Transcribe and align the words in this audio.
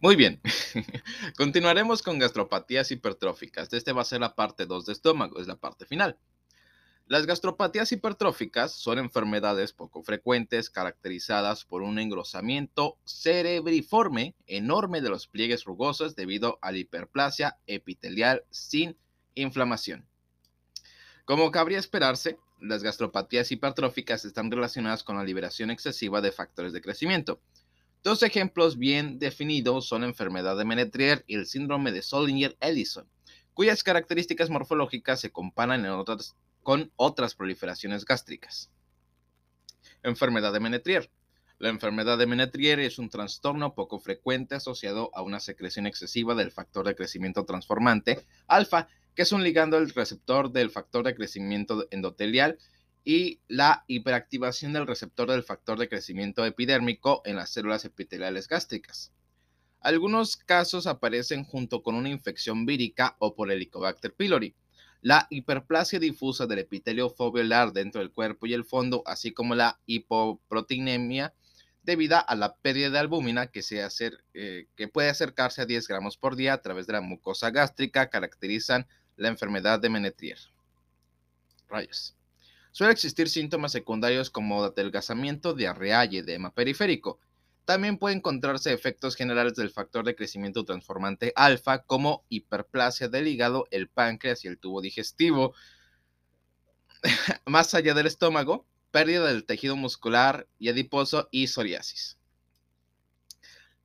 Muy 0.00 0.14
bien, 0.14 0.40
continuaremos 1.36 2.02
con 2.02 2.20
gastropatías 2.20 2.92
hipertróficas. 2.92 3.72
Este 3.72 3.92
va 3.92 4.02
a 4.02 4.04
ser 4.04 4.20
la 4.20 4.36
parte 4.36 4.64
2 4.64 4.86
de 4.86 4.92
estómago, 4.92 5.40
es 5.40 5.48
la 5.48 5.56
parte 5.56 5.86
final. 5.86 6.16
Las 7.08 7.26
gastropatías 7.26 7.90
hipertróficas 7.90 8.70
son 8.70 9.00
enfermedades 9.00 9.72
poco 9.72 10.04
frecuentes 10.04 10.70
caracterizadas 10.70 11.64
por 11.64 11.82
un 11.82 11.98
engrosamiento 11.98 12.96
cerebriforme 13.06 14.36
enorme 14.46 15.00
de 15.00 15.08
los 15.08 15.26
pliegues 15.26 15.64
rugosos 15.64 16.14
debido 16.14 16.60
a 16.62 16.70
la 16.70 16.78
hiperplasia 16.78 17.58
epitelial 17.66 18.44
sin 18.50 18.96
inflamación. 19.34 20.06
Como 21.24 21.50
cabría 21.50 21.78
esperarse, 21.78 22.38
las 22.60 22.84
gastropatías 22.84 23.50
hipertróficas 23.50 24.24
están 24.24 24.50
relacionadas 24.50 25.02
con 25.02 25.16
la 25.16 25.24
liberación 25.24 25.72
excesiva 25.72 26.20
de 26.20 26.30
factores 26.30 26.72
de 26.72 26.82
crecimiento. 26.82 27.40
Dos 28.08 28.22
ejemplos 28.22 28.78
bien 28.78 29.18
definidos 29.18 29.86
son 29.86 30.00
la 30.00 30.06
enfermedad 30.06 30.56
de 30.56 30.64
Menetrier 30.64 31.24
y 31.26 31.34
el 31.34 31.44
síndrome 31.44 31.92
de 31.92 32.00
Solinger-Ellison, 32.00 33.06
cuyas 33.52 33.82
características 33.82 34.48
morfológicas 34.48 35.20
se 35.20 35.30
comparan 35.30 35.86
con 36.62 36.90
otras 36.96 37.34
proliferaciones 37.34 38.06
gástricas. 38.06 38.70
Enfermedad 40.02 40.54
de 40.54 40.60
Menetrier. 40.60 41.10
La 41.58 41.68
enfermedad 41.68 42.16
de 42.16 42.26
Menetrier 42.26 42.80
es 42.80 42.98
un 42.98 43.10
trastorno 43.10 43.74
poco 43.74 43.98
frecuente 43.98 44.54
asociado 44.54 45.10
a 45.12 45.20
una 45.20 45.38
secreción 45.38 45.86
excesiva 45.86 46.34
del 46.34 46.50
factor 46.50 46.86
de 46.86 46.94
crecimiento 46.94 47.44
transformante 47.44 48.24
alfa, 48.46 48.88
que 49.14 49.20
es 49.20 49.32
un 49.32 49.44
ligando 49.44 49.78
del 49.78 49.90
receptor 49.90 50.50
del 50.50 50.70
factor 50.70 51.04
de 51.04 51.14
crecimiento 51.14 51.86
endotelial 51.90 52.56
y 53.04 53.40
la 53.48 53.84
hiperactivación 53.86 54.72
del 54.72 54.86
receptor 54.86 55.30
del 55.30 55.42
factor 55.42 55.78
de 55.78 55.88
crecimiento 55.88 56.44
epidérmico 56.44 57.22
en 57.24 57.36
las 57.36 57.50
células 57.50 57.84
epiteliales 57.84 58.48
gástricas. 58.48 59.12
Algunos 59.80 60.36
casos 60.36 60.86
aparecen 60.86 61.44
junto 61.44 61.82
con 61.82 61.94
una 61.94 62.08
infección 62.08 62.66
vírica 62.66 63.16
o 63.18 63.34
por 63.34 63.50
Helicobacter 63.50 64.12
pylori. 64.12 64.54
La 65.00 65.28
hiperplasia 65.30 66.00
difusa 66.00 66.46
del 66.46 66.58
epitelio 66.58 67.08
foveolar 67.08 67.72
dentro 67.72 68.00
del 68.00 68.10
cuerpo 68.10 68.46
y 68.46 68.54
el 68.54 68.64
fondo, 68.64 69.02
así 69.06 69.32
como 69.32 69.54
la 69.54 69.78
hipoproteinemia 69.86 71.32
debido 71.88 72.18
a 72.26 72.34
la 72.34 72.54
pérdida 72.56 72.90
de 72.90 72.98
albúmina 72.98 73.46
que, 73.46 73.62
eh, 74.34 74.66
puede 74.92 75.08
acercarse 75.08 75.62
a 75.62 75.64
10 75.64 75.88
gramos 75.88 76.18
por 76.18 76.36
día 76.36 76.52
a 76.52 76.60
través 76.60 76.86
de 76.86 76.92
la 76.92 77.00
mucosa 77.00 77.50
gástrica, 77.50 78.10
caracterizan 78.10 78.86
la 79.16 79.28
enfermedad 79.28 79.80
de 79.80 79.88
Menetrier. 79.88 80.38
Rayos. 81.66 82.17
Suele 82.72 82.92
existir 82.92 83.28
síntomas 83.28 83.72
secundarios 83.72 84.30
como 84.30 84.64
adelgazamiento, 84.64 85.54
diarrea 85.54 86.04
y 86.04 86.18
edema 86.18 86.52
periférico. 86.52 87.18
También 87.64 87.98
puede 87.98 88.16
encontrarse 88.16 88.72
efectos 88.72 89.14
generales 89.14 89.54
del 89.54 89.70
factor 89.70 90.04
de 90.04 90.14
crecimiento 90.14 90.64
transformante 90.64 91.32
alfa 91.36 91.82
como 91.82 92.24
hiperplasia 92.28 93.08
del 93.08 93.26
hígado, 93.26 93.66
el 93.70 93.88
páncreas 93.88 94.44
y 94.44 94.48
el 94.48 94.58
tubo 94.58 94.80
digestivo. 94.80 95.54
Más 97.46 97.74
allá 97.74 97.94
del 97.94 98.06
estómago, 98.06 98.66
pérdida 98.90 99.26
del 99.26 99.44
tejido 99.44 99.76
muscular 99.76 100.46
y 100.58 100.68
adiposo 100.68 101.28
y 101.30 101.48
psoriasis. 101.48 102.17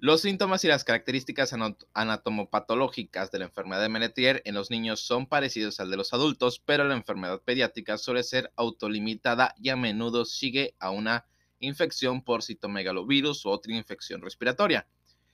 Los 0.04 0.20
síntomas 0.20 0.66
y 0.66 0.68
las 0.68 0.84
características 0.84 1.56
anatomopatológicas 1.94 3.32
de 3.32 3.40
la 3.40 3.46
enfermedad 3.46 3.82
de 3.82 3.88
Menetrier 3.88 4.42
en 4.44 4.54
los 4.54 4.70
niños 4.70 5.00
son 5.00 5.28
parecidos 5.28 5.80
al 5.80 5.90
de 5.90 5.96
los 5.96 6.12
adultos, 6.12 6.60
pero 6.60 6.84
la 6.84 6.94
enfermedad 6.94 7.42
pediátrica 7.42 7.98
suele 7.98 8.24
ser 8.24 8.52
autolimitada 8.58 9.56
y 9.58 9.70
a 9.70 9.78
menudo 9.78 10.26
sigue 10.26 10.76
a 10.78 10.90
una 10.90 11.26
infección 11.62 12.22
por 12.22 12.44
citomegalovirus 12.44 13.46
u 13.46 13.50
otra 13.52 13.76
infección 13.76 14.22
respiratoria. 14.22 14.88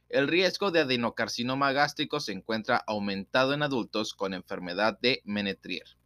El 0.07 0.27
riesgo 0.27 0.69
de 0.69 0.81
adenocarcinoma 0.81 1.71
gástrico 1.71 2.19
se 2.19 2.33
encuentra 2.33 2.77
aumentado 2.77 3.55
en 3.55 3.63
adultos 3.63 4.13
con 4.13 4.35
enfermedad 4.35 4.99
de 5.01 5.23
Menetrier. 5.25 5.97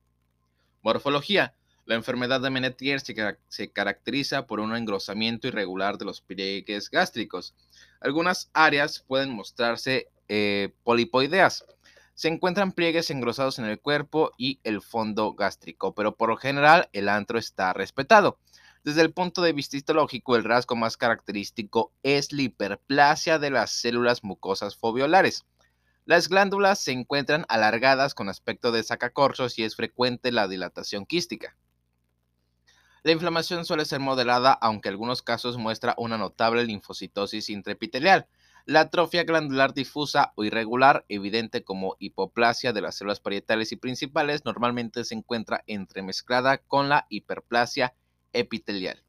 Morfología. 0.83 1.53
La 1.85 1.95
enfermedad 1.95 2.39
de 2.39 2.49
Menetrier 2.49 3.01
se, 3.01 3.71
caracteriza 3.73 4.47
por 4.47 4.61
un 4.61 4.73
engrosamiento 4.73 5.49
irregular 5.49 5.97
de 5.97 6.05
los 6.05 6.21
pliegues 6.21 6.89
gástricos. 6.89 7.53
Algunas 8.03 8.49
áreas 8.53 8.99
pueden 9.07 9.33
mostrarse 9.33 10.09
eh, 10.27 10.73
polipoideas. 10.83 11.65
Se 12.15 12.27
encuentran 12.27 12.73
pliegues 12.73 13.09
engrosados 13.09 13.59
en 13.59 13.65
el 13.65 13.79
cuerpo 13.79 14.31
y 14.37 14.59
el 14.65 14.81
fondo 14.81 15.33
gástrico, 15.33 15.95
pero 15.95 16.15
por 16.15 16.29
lo 16.29 16.37
general 16.37 16.89
el 16.91 17.07
antro 17.07 17.39
está 17.39 17.71
respetado. 17.71 18.37
Desde 18.83 19.01
el 19.01 19.13
punto 19.13 19.41
de 19.41 19.53
vista 19.53 19.77
histológico, 19.77 20.35
el 20.35 20.43
rasgo 20.43 20.75
más 20.75 20.97
característico 20.97 21.93
es 22.03 22.33
la 22.33 22.41
hiperplasia 22.41 23.39
de 23.39 23.51
las 23.51 23.71
células 23.71 24.21
mucosas 24.25 24.75
foveolares. 24.75 25.45
Las 26.05 26.27
glándulas 26.27 26.79
se 26.79 26.91
encuentran 26.91 27.45
alargadas 27.47 28.13
con 28.13 28.27
aspecto 28.27 28.73
de 28.73 28.83
sacacorchos 28.83 29.57
y 29.57 29.63
es 29.63 29.77
frecuente 29.77 30.33
la 30.33 30.49
dilatación 30.49 31.05
quística. 31.05 31.55
La 33.03 33.11
inflamación 33.11 33.65
suele 33.65 33.83
ser 33.83 33.99
moderada, 33.99 34.53
aunque 34.53 34.87
en 34.87 34.93
algunos 34.93 35.21
casos 35.21 35.57
muestra 35.57 35.93
una 35.97 36.17
notable 36.17 36.63
linfocitosis 36.63 37.49
intraepitelial. 37.49 38.27
La 38.65 38.79
atrofia 38.79 39.25
glandular 39.25 39.73
difusa 39.73 40.31
o 40.37 40.45
irregular, 40.45 41.03
evidente 41.09 41.65
como 41.65 41.97
hipoplasia 41.99 42.71
de 42.71 42.79
las 42.79 42.95
células 42.95 43.19
parietales 43.19 43.73
y 43.73 43.75
principales, 43.75 44.45
normalmente 44.45 45.03
se 45.03 45.15
encuentra 45.15 45.65
entremezclada 45.67 46.59
con 46.59 46.87
la 46.87 47.05
hiperplasia 47.09 47.93
epitelial. 48.31 49.03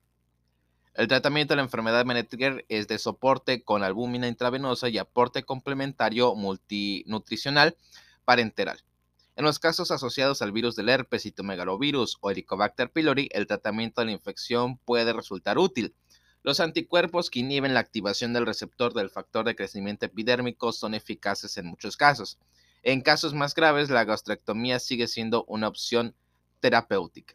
El 0.94 1.06
tratamiento 1.06 1.52
de 1.52 1.56
la 1.56 1.62
enfermedad 1.62 2.04
Menetrier 2.04 2.64
es 2.68 2.88
de 2.88 2.98
soporte 2.98 3.62
con 3.62 3.84
albúmina 3.84 4.26
intravenosa 4.26 4.88
y 4.88 4.98
aporte 4.98 5.44
complementario 5.44 6.34
multinutricional 6.34 7.76
parenteral. 8.24 8.82
En 9.36 9.44
los 9.44 9.58
casos 9.58 9.90
asociados 9.90 10.42
al 10.42 10.52
virus 10.52 10.76
del 10.76 10.88
herpes, 10.88 11.22
citomegalovirus 11.22 12.18
o 12.20 12.30
Helicobacter 12.30 12.90
pylori, 12.92 13.28
el 13.32 13.48
tratamiento 13.48 14.00
de 14.00 14.06
la 14.06 14.12
infección 14.12 14.78
puede 14.78 15.12
resultar 15.12 15.58
útil. 15.58 15.94
Los 16.44 16.60
anticuerpos 16.60 17.30
que 17.30 17.40
inhiben 17.40 17.74
la 17.74 17.80
activación 17.80 18.32
del 18.32 18.46
receptor 18.46 18.94
del 18.94 19.10
factor 19.10 19.44
de 19.44 19.56
crecimiento 19.56 20.06
epidérmico 20.06 20.72
son 20.72 20.94
eficaces 20.94 21.56
en 21.56 21.66
muchos 21.66 21.96
casos. 21.96 22.38
En 22.84 23.00
casos 23.00 23.34
más 23.34 23.54
graves, 23.54 23.90
la 23.90 24.04
gastrectomía 24.04 24.78
sigue 24.78 25.08
siendo 25.08 25.44
una 25.48 25.68
opción 25.68 26.14
terapéutica. 26.60 27.34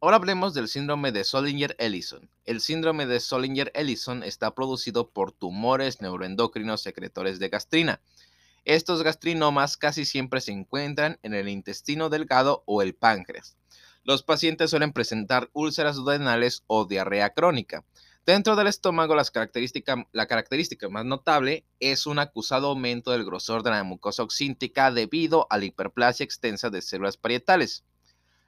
Ahora 0.00 0.16
hablemos 0.16 0.54
del 0.54 0.68
síndrome 0.68 1.12
de 1.12 1.24
Solinger-Ellison. 1.24 2.28
El 2.44 2.60
síndrome 2.60 3.06
de 3.06 3.20
Solinger-Ellison 3.20 4.22
está 4.22 4.54
producido 4.54 5.10
por 5.10 5.32
tumores 5.32 6.00
neuroendocrinos 6.00 6.82
secretores 6.82 7.38
de 7.38 7.48
gastrina. 7.48 8.00
Estos 8.68 9.02
gastrinomas 9.02 9.78
casi 9.78 10.04
siempre 10.04 10.42
se 10.42 10.52
encuentran 10.52 11.18
en 11.22 11.32
el 11.32 11.48
intestino 11.48 12.10
delgado 12.10 12.64
o 12.66 12.82
el 12.82 12.94
páncreas. 12.94 13.56
Los 14.04 14.22
pacientes 14.22 14.68
suelen 14.68 14.92
presentar 14.92 15.48
úlceras 15.54 15.96
duodenales 15.96 16.64
o 16.66 16.84
diarrea 16.84 17.32
crónica. 17.32 17.86
Dentro 18.26 18.56
del 18.56 18.66
estómago, 18.66 19.14
la 19.14 19.24
característica 20.26 20.88
más 20.90 21.04
notable 21.06 21.64
es 21.80 22.06
un 22.06 22.18
acusado 22.18 22.66
aumento 22.66 23.10
del 23.10 23.24
grosor 23.24 23.62
de 23.62 23.70
la 23.70 23.84
mucosa 23.84 24.22
oxíntica 24.22 24.90
debido 24.90 25.46
a 25.48 25.56
la 25.56 25.64
hiperplasia 25.64 26.24
extensa 26.24 26.68
de 26.68 26.82
células 26.82 27.16
parietales. 27.16 27.86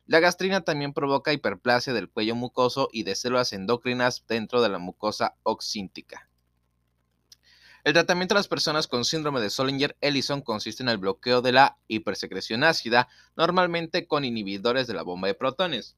La 0.04 0.20
gastrina 0.20 0.60
también 0.60 0.92
provoca 0.92 1.32
hiperplasia 1.32 1.94
del 1.94 2.10
cuello 2.10 2.34
mucoso 2.34 2.90
y 2.92 3.04
de 3.04 3.14
células 3.14 3.54
endocrinas 3.54 4.26
dentro 4.28 4.60
de 4.60 4.68
la 4.68 4.78
mucosa 4.78 5.36
oxíntica. 5.44 6.29
El 7.90 7.94
tratamiento 7.94 8.36
de 8.36 8.38
las 8.38 8.46
personas 8.46 8.86
con 8.86 9.04
síndrome 9.04 9.40
de 9.40 9.50
Solinger-Ellison 9.50 10.42
consiste 10.42 10.84
en 10.84 10.88
el 10.90 10.98
bloqueo 10.98 11.42
de 11.42 11.50
la 11.50 11.76
hipersecreción 11.88 12.62
ácida, 12.62 13.08
normalmente 13.34 14.06
con 14.06 14.24
inhibidores 14.24 14.86
de 14.86 14.94
la 14.94 15.02
bomba 15.02 15.26
de 15.26 15.34
protones. 15.34 15.96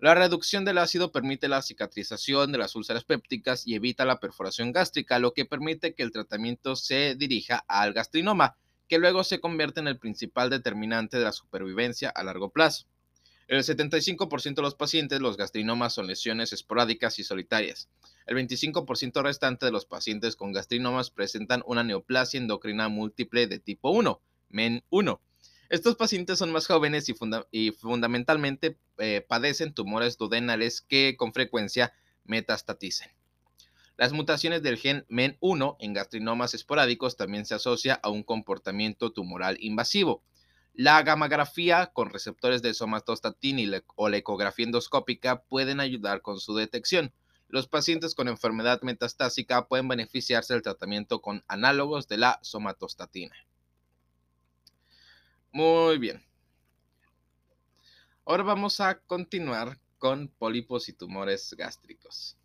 La 0.00 0.16
reducción 0.16 0.64
del 0.64 0.78
ácido 0.78 1.12
permite 1.12 1.46
la 1.46 1.62
cicatrización 1.62 2.50
de 2.50 2.58
las 2.58 2.74
úlceras 2.74 3.04
pépticas 3.04 3.68
y 3.68 3.76
evita 3.76 4.04
la 4.04 4.18
perforación 4.18 4.72
gástrica, 4.72 5.20
lo 5.20 5.32
que 5.32 5.44
permite 5.44 5.94
que 5.94 6.02
el 6.02 6.10
tratamiento 6.10 6.74
se 6.74 7.14
dirija 7.14 7.64
al 7.68 7.92
gastrinoma, 7.92 8.56
que 8.88 8.98
luego 8.98 9.22
se 9.22 9.38
convierte 9.38 9.78
en 9.78 9.86
el 9.86 10.00
principal 10.00 10.50
determinante 10.50 11.18
de 11.18 11.24
la 11.26 11.32
supervivencia 11.32 12.10
a 12.10 12.24
largo 12.24 12.50
plazo. 12.50 12.86
En 13.52 13.58
el 13.58 13.64
75% 13.64 14.54
de 14.54 14.62
los 14.62 14.74
pacientes, 14.74 15.20
los 15.20 15.36
gastrinomas 15.36 15.92
son 15.92 16.06
lesiones 16.06 16.54
esporádicas 16.54 17.18
y 17.18 17.22
solitarias. 17.22 17.90
El 18.24 18.38
25% 18.38 19.22
restante 19.22 19.66
de 19.66 19.72
los 19.72 19.84
pacientes 19.84 20.36
con 20.36 20.52
gastrinomas 20.52 21.10
presentan 21.10 21.62
una 21.66 21.84
neoplasia 21.84 22.40
endocrina 22.40 22.88
múltiple 22.88 23.46
de 23.46 23.58
tipo 23.58 23.90
1, 23.90 24.22
MEN1. 24.52 25.20
Estos 25.68 25.96
pacientes 25.96 26.38
son 26.38 26.50
más 26.50 26.66
jóvenes 26.66 27.10
y, 27.50 27.72
fundamentalmente 27.72 28.78
eh, 28.96 29.22
padecen 29.28 29.74
tumores 29.74 30.16
duodenales 30.16 30.80
que 30.80 31.18
con 31.18 31.34
frecuencia 31.34 31.92
metastatizan. 32.24 33.10
Las 33.98 34.14
mutaciones 34.14 34.62
del 34.62 34.78
gen 34.78 35.04
MEN1 35.10 35.76
en 35.78 35.92
gastrinomas 35.92 36.54
esporádicos 36.54 37.18
también 37.18 37.44
se 37.44 37.54
asocia 37.54 38.00
a 38.02 38.08
un 38.08 38.22
comportamiento 38.22 39.12
tumoral 39.12 39.58
invasivo. 39.60 40.22
La 40.74 41.02
gamografía 41.02 41.90
con 41.92 42.08
receptores 42.08 42.62
de 42.62 42.72
somatostatina 42.72 43.82
o 43.94 44.08
la 44.08 44.16
ecografía 44.16 44.64
endoscópica 44.64 45.42
pueden 45.42 45.80
ayudar 45.80 46.22
con 46.22 46.40
su 46.40 46.54
detección. 46.54 47.12
Los 47.48 47.68
pacientes 47.68 48.14
con 48.14 48.28
enfermedad 48.28 48.80
metastásica 48.80 49.68
pueden 49.68 49.86
beneficiarse 49.86 50.54
del 50.54 50.62
tratamiento 50.62 51.20
con 51.20 51.44
análogos 51.46 52.08
de 52.08 52.16
la 52.16 52.38
somatostatina. 52.42 53.36
Muy 55.52 55.98
bien. 55.98 56.24
Ahora 58.24 58.42
vamos 58.42 58.80
a 58.80 58.98
continuar 59.00 59.78
con 59.98 60.28
pólipos 60.28 60.88
y 60.88 60.94
tumores 60.94 61.54
gástricos. 61.58 62.38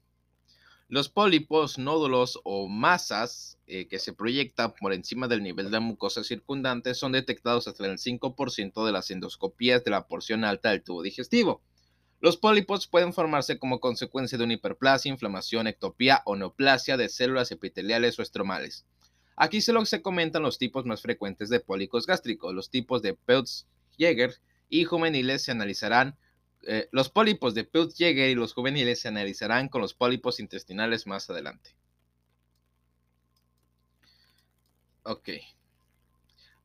Los 0.90 1.10
pólipos, 1.10 1.78
nódulos 1.78 2.40
o 2.46 2.70
masas 2.70 3.58
eh, 3.68 3.90
que 3.90 4.00
se 4.00 4.14
proyectan 4.14 4.74
por 4.74 4.94
encima 4.94 5.28
del 5.28 5.44
nivel 5.44 5.66
de 5.66 5.72
la 5.72 5.80
mucosa 5.82 6.24
circundante 6.24 6.94
son 6.94 7.12
detectados 7.12 7.68
hasta 7.68 7.86
el 7.86 7.98
5% 7.98 8.86
de 8.86 8.92
las 8.94 9.12
endoscopías 9.12 9.84
de 9.84 9.92
la 9.92 10.08
porción 10.08 10.46
alta 10.46 10.70
del 10.70 10.84
tubo 10.84 11.02
digestivo. 11.02 11.62
Los 12.22 12.38
pólipos 12.38 12.88
pueden 12.88 13.12
formarse 13.12 13.60
como 13.60 13.82
consecuencia 13.82 14.38
de 14.38 14.46
una 14.46 14.54
hiperplasia, 14.54 15.12
inflamación, 15.12 15.68
ectopía 15.68 16.22
o 16.26 16.38
neoplasia 16.38 16.96
de 16.96 17.10
células 17.10 17.52
epiteliales 17.52 18.18
o 18.18 18.22
estromales. 18.22 18.86
Aquí 19.36 19.60
solo 19.60 19.86
se 19.86 20.02
comentan 20.02 20.42
los 20.42 20.58
tipos 20.58 20.86
más 20.86 21.02
frecuentes 21.02 21.50
de 21.50 21.60
pólipos 21.60 22.08
gástricos. 22.08 22.56
Los 22.56 22.70
tipos 22.70 23.02
de 23.02 23.14
Peutz-Jeghers 23.14 24.40
y 24.70 24.86
juveniles 24.86 25.44
se 25.44 25.52
analizarán 25.52 26.18
eh, 26.70 26.90
los 26.92 27.10
pólipos 27.10 27.54
de 27.56 27.64
Peutz-Jeghers 27.64 28.32
y 28.32 28.36
los 28.36 28.54
juveniles 28.54 29.00
se 29.00 29.08
analizarán 29.08 29.70
con 29.70 29.82
los 29.82 29.94
pólipos 29.94 30.42
intestinales 30.42 31.08
más 31.08 31.30
adelante. 31.30 31.74
Ok. 35.04 35.30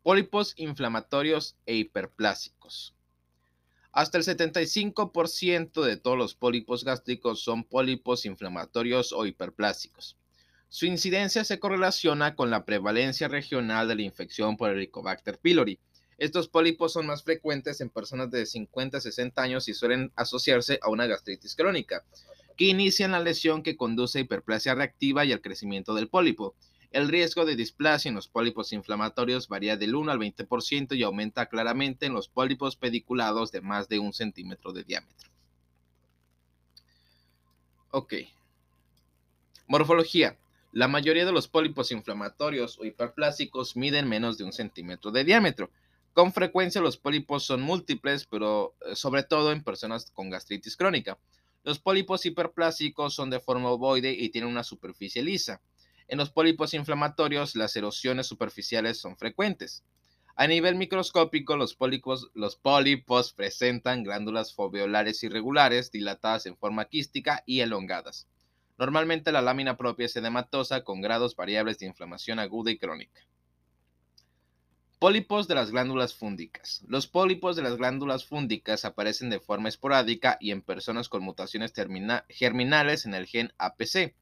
Pólipos 0.03 0.55
inflamatorios 0.57 1.55
e 1.67 1.77
hiperplásicos. 1.77 2.97
Hasta 3.93 4.19
el 4.19 4.25
75% 4.25 5.85
de 5.85 5.97
todos 5.97 6.19
los 6.19 6.35
pólipos 6.35 6.83
gástricos 6.83 7.41
son 7.41 7.63
pólipos 7.63 8.27
inflamatorios 8.27 9.13
o 9.13 9.25
hiperplásicos. 9.25 10.17
Su 10.69 10.87
incidencia 10.87 11.45
se 11.45 11.61
correlaciona 11.61 12.35
con 12.35 12.51
la 12.51 12.65
prevalencia 12.65 13.29
regional 13.29 13.87
de 13.87 13.95
la 13.95 14.03
infección 14.03 14.57
por 14.57 14.71
Helicobacter 14.71 15.39
pylori 15.39 15.79
estos 16.19 16.49
pólipos 16.49 16.93
son 16.93 17.07
más 17.07 17.23
frecuentes 17.23 17.81
en 17.81 17.91
personas 17.91 18.31
de 18.31 18.47
50 18.47 18.99
a 18.99 19.01
60 19.01 19.43
años 19.43 19.69
y 19.69 19.75
suelen 19.75 20.13
asociarse 20.17 20.79
a 20.83 20.91
una 20.91 21.07
gastritis 21.07 21.55
crónica, 21.55 22.05
que 22.57 22.67
inicia 22.67 23.09
la 23.09 23.21
lesión 23.21 23.63
que 23.63 23.77
conduce 23.77 24.19
a 24.19 24.23
hiperplasia 24.23 24.75
reactiva 24.75 25.25
y 25.25 25.33
al 25.33 25.41
crecimiento 25.41 25.95
del 25.95 26.09
pólipo. 26.09 26.55
El 26.91 27.09
riesgo 27.09 27.47
de 27.47 27.57
displasia 27.57 28.11
en 28.11 28.15
los 28.15 28.29
pólipos 28.29 28.73
inflamatorios 28.75 29.49
varía 29.49 29.79
del 29.79 29.95
1 29.95 30.13
al 30.13 30.19
20% 30.19 30.95
y 30.95 31.03
aumenta 31.03 31.47
claramente 31.47 32.07
en 32.07 32.13
los 32.13 32.29
pólipos 32.29 32.77
pediculados 32.77 33.51
de 33.51 33.63
más 33.63 33.89
de 33.89 33.99
un 33.99 34.13
centímetro 34.13 34.73
de 34.73 34.85
diámetro. 34.85 35.31
Ok. 37.91 38.15
Morfología. 39.67 40.37
La 40.73 40.89
mayoría 40.89 41.27
de 41.27 41.33
los 41.33 41.49
pólipos 41.49 41.93
inflamatorios 41.93 42.79
o 42.79 42.85
hiperplásicos 42.85 43.77
miden 43.77 44.09
menos 44.09 44.39
de 44.39 44.45
un 44.45 44.53
centímetro 44.53 45.11
de 45.11 45.25
diámetro. 45.25 45.71
Con 46.13 46.35
frecuencia 46.35 46.83
los 46.83 46.99
pólipos 46.99 47.45
son 47.45 47.63
múltiples, 47.63 48.27
pero 48.27 48.75
eh, 48.87 48.95
sobre 48.95 49.23
todo 49.23 49.51
en 49.51 49.65
personas 49.65 50.11
con 50.11 50.29
gastritis 50.29 50.77
crónica. 50.77 51.19
Los 51.65 51.79
pólipos 51.79 52.27
hiperplásicos 52.27 53.15
son 53.15 53.31
de 53.31 53.41
forma 53.41 53.71
ovoide 53.71 54.13
y 54.13 54.29
tienen 54.29 54.51
una 54.51 54.63
superficie 54.63 55.23
lisa. 55.23 55.63
En 56.09 56.19
los 56.19 56.31
pólipos 56.31 56.75
inflamatorios 56.75 57.57
las 57.57 57.75
erosiones 57.77 58.27
superficiales 58.27 58.99
son 58.99 59.17
frecuentes. 59.17 59.85
A 60.37 60.47
nivel 60.47 60.75
microscópico, 60.75 61.57
los 61.57 61.75
pólipos, 61.75 62.31
los 62.35 62.57
pólipos 62.57 63.33
presentan 63.33 64.03
glándulas 64.03 64.55
foveolares 64.55 65.23
irregulares, 65.23 65.93
dilatadas 65.93 66.45
en 66.47 66.57
forma 66.57 66.87
quística 66.87 67.43
y 67.47 67.61
elongadas. 67.61 68.27
Normalmente 68.77 69.33
la 69.33 69.41
lámina 69.41 69.79
propia 69.79 70.07
es 70.07 70.17
edematosa 70.17 70.85
con 70.85 71.01
grados 71.01 71.37
variables 71.37 71.79
de 71.79 71.87
inflamación 71.87 72.39
aguda 72.39 72.71
y 72.71 72.79
crónica. 72.79 73.23
Pólipos 75.03 75.49
de 75.49 75.57
las 75.57 75.73
glándulas 75.73 76.15
fúndicas. 76.15 76.81
Los 76.87 77.09
pólipos 77.09 77.57
de 77.57 77.63
las 77.63 77.77
glándulas 77.77 78.25
fúndicas 78.25 78.85
aparecen 78.85 79.31
de 79.31 79.41
forma 79.41 79.69
esporádica 79.69 80.39
y 80.39 80.53
en 80.53 80.63
personas 80.63 81.09
con 81.09 81.25
mutaciones 81.25 81.73
germinales 82.29 83.05
en 83.05 83.15
el 83.15 83.27
gen 83.27 83.53
APC, 83.59 84.15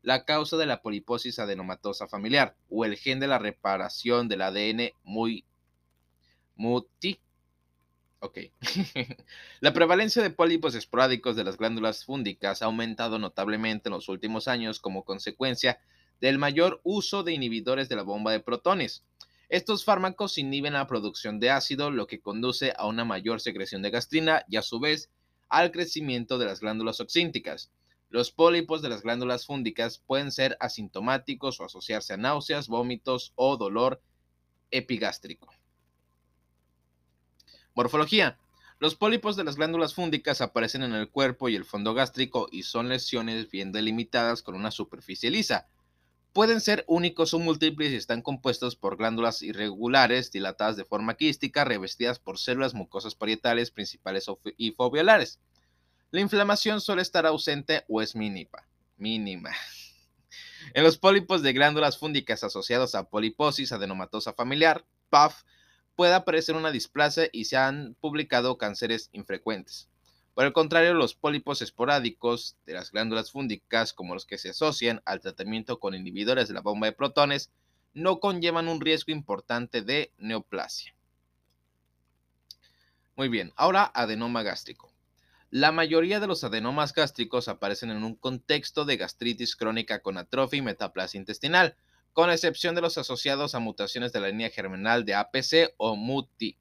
la 0.00 0.24
causa 0.24 0.56
de 0.56 0.64
la 0.64 0.80
poliposis 0.80 1.38
adenomatosa 1.38 2.08
familiar 2.08 2.56
o 2.70 2.86
el 2.86 2.96
gen 2.96 3.20
de 3.20 3.26
la 3.26 3.38
reparación 3.38 4.26
del 4.26 4.40
ADN 4.40 4.92
muy 5.02 5.44
muti. 6.54 7.20
Ok. 8.20 8.38
la 9.60 9.74
prevalencia 9.74 10.22
de 10.22 10.30
pólipos 10.30 10.74
esporádicos 10.74 11.36
de 11.36 11.44
las 11.44 11.58
glándulas 11.58 12.06
fúndicas 12.06 12.62
ha 12.62 12.64
aumentado 12.64 13.18
notablemente 13.18 13.90
en 13.90 13.92
los 13.92 14.08
últimos 14.08 14.48
años 14.48 14.80
como 14.80 15.04
consecuencia 15.04 15.78
del 16.22 16.38
mayor 16.38 16.80
uso 16.84 17.22
de 17.22 17.34
inhibidores 17.34 17.90
de 17.90 17.96
la 17.96 18.02
bomba 18.02 18.32
de 18.32 18.40
protones 18.40 19.04
estos 19.52 19.84
fármacos 19.84 20.38
inhiben 20.38 20.72
la 20.72 20.86
producción 20.86 21.38
de 21.38 21.50
ácido, 21.50 21.90
lo 21.90 22.06
que 22.06 22.22
conduce 22.22 22.72
a 22.74 22.86
una 22.86 23.04
mayor 23.04 23.38
secreción 23.38 23.82
de 23.82 23.90
gastrina 23.90 24.46
y 24.48 24.56
a 24.56 24.62
su 24.62 24.80
vez 24.80 25.10
al 25.50 25.72
crecimiento 25.72 26.38
de 26.38 26.46
las 26.46 26.60
glándulas 26.60 27.00
oxínticas. 27.00 27.70
Los 28.08 28.30
pólipos 28.30 28.80
de 28.80 28.88
las 28.88 29.02
glándulas 29.02 29.44
fúndicas 29.44 29.98
pueden 29.98 30.32
ser 30.32 30.56
asintomáticos 30.58 31.60
o 31.60 31.66
asociarse 31.66 32.14
a 32.14 32.16
náuseas, 32.16 32.66
vómitos 32.66 33.34
o 33.34 33.58
dolor 33.58 34.00
epigástrico. 34.70 35.52
Morfología. 37.74 38.38
Los 38.78 38.94
pólipos 38.94 39.36
de 39.36 39.44
las 39.44 39.56
glándulas 39.56 39.92
fúndicas 39.92 40.40
aparecen 40.40 40.82
en 40.82 40.94
el 40.94 41.10
cuerpo 41.10 41.50
y 41.50 41.56
el 41.56 41.66
fondo 41.66 41.92
gástrico 41.92 42.48
y 42.50 42.62
son 42.62 42.88
lesiones 42.88 43.50
bien 43.50 43.70
delimitadas 43.70 44.42
con 44.42 44.54
una 44.54 44.70
superficie 44.70 45.30
lisa. 45.30 45.68
Pueden 46.32 46.62
ser 46.62 46.84
únicos 46.86 47.34
o 47.34 47.38
múltiples 47.38 47.92
y 47.92 47.96
están 47.96 48.22
compuestos 48.22 48.74
por 48.74 48.96
glándulas 48.96 49.42
irregulares, 49.42 50.32
dilatadas 50.32 50.76
de 50.76 50.86
forma 50.86 51.14
quística, 51.14 51.64
revestidas 51.64 52.18
por 52.18 52.38
células 52.38 52.72
mucosas 52.72 53.14
parietales 53.14 53.70
principales 53.70 54.26
y 54.56 54.70
foveolares. 54.72 55.40
La 56.10 56.20
inflamación 56.20 56.80
suele 56.80 57.02
estar 57.02 57.26
ausente 57.26 57.84
o 57.88 58.00
es 58.00 58.16
mínima. 58.16 58.66
mínima. 58.96 59.50
En 60.74 60.84
los 60.84 60.96
pólipos 60.96 61.42
de 61.42 61.52
glándulas 61.52 61.98
fúndicas 61.98 62.44
asociados 62.44 62.94
a 62.94 63.10
poliposis 63.10 63.72
adenomatosa 63.72 64.32
familiar, 64.32 64.86
PAF, 65.10 65.42
puede 65.96 66.14
aparecer 66.14 66.54
una 66.54 66.70
displasia 66.70 67.28
y 67.32 67.46
se 67.46 67.56
han 67.56 67.94
publicado 68.00 68.56
cánceres 68.56 69.10
infrecuentes. 69.12 69.90
Por 70.34 70.46
el 70.46 70.52
contrario, 70.52 70.94
los 70.94 71.14
pólipos 71.14 71.60
esporádicos 71.60 72.56
de 72.64 72.72
las 72.72 72.90
glándulas 72.90 73.30
fúndicas, 73.30 73.92
como 73.92 74.14
los 74.14 74.24
que 74.24 74.38
se 74.38 74.50
asocian 74.50 75.02
al 75.04 75.20
tratamiento 75.20 75.78
con 75.78 75.94
inhibidores 75.94 76.48
de 76.48 76.54
la 76.54 76.62
bomba 76.62 76.86
de 76.86 76.92
protones, 76.92 77.50
no 77.92 78.18
conllevan 78.18 78.68
un 78.68 78.80
riesgo 78.80 79.12
importante 79.12 79.82
de 79.82 80.12
neoplasia. 80.16 80.94
Muy 83.14 83.28
bien, 83.28 83.52
ahora 83.56 83.90
adenoma 83.94 84.42
gástrico. 84.42 84.90
La 85.50 85.70
mayoría 85.70 86.18
de 86.18 86.26
los 86.26 86.44
adenomas 86.44 86.94
gástricos 86.94 87.46
aparecen 87.46 87.90
en 87.90 88.04
un 88.04 88.14
contexto 88.14 88.86
de 88.86 88.96
gastritis 88.96 89.54
crónica 89.54 90.00
con 90.00 90.16
atrofia 90.16 90.56
y 90.56 90.62
metaplasia 90.62 91.18
intestinal, 91.18 91.76
con 92.14 92.30
excepción 92.30 92.74
de 92.74 92.80
los 92.80 92.96
asociados 92.96 93.54
a 93.54 93.58
mutaciones 93.58 94.14
de 94.14 94.20
la 94.20 94.28
línea 94.28 94.48
germinal 94.48 95.04
de 95.04 95.14
APC 95.14 95.74
o 95.76 95.94
MUTI. 95.94 96.56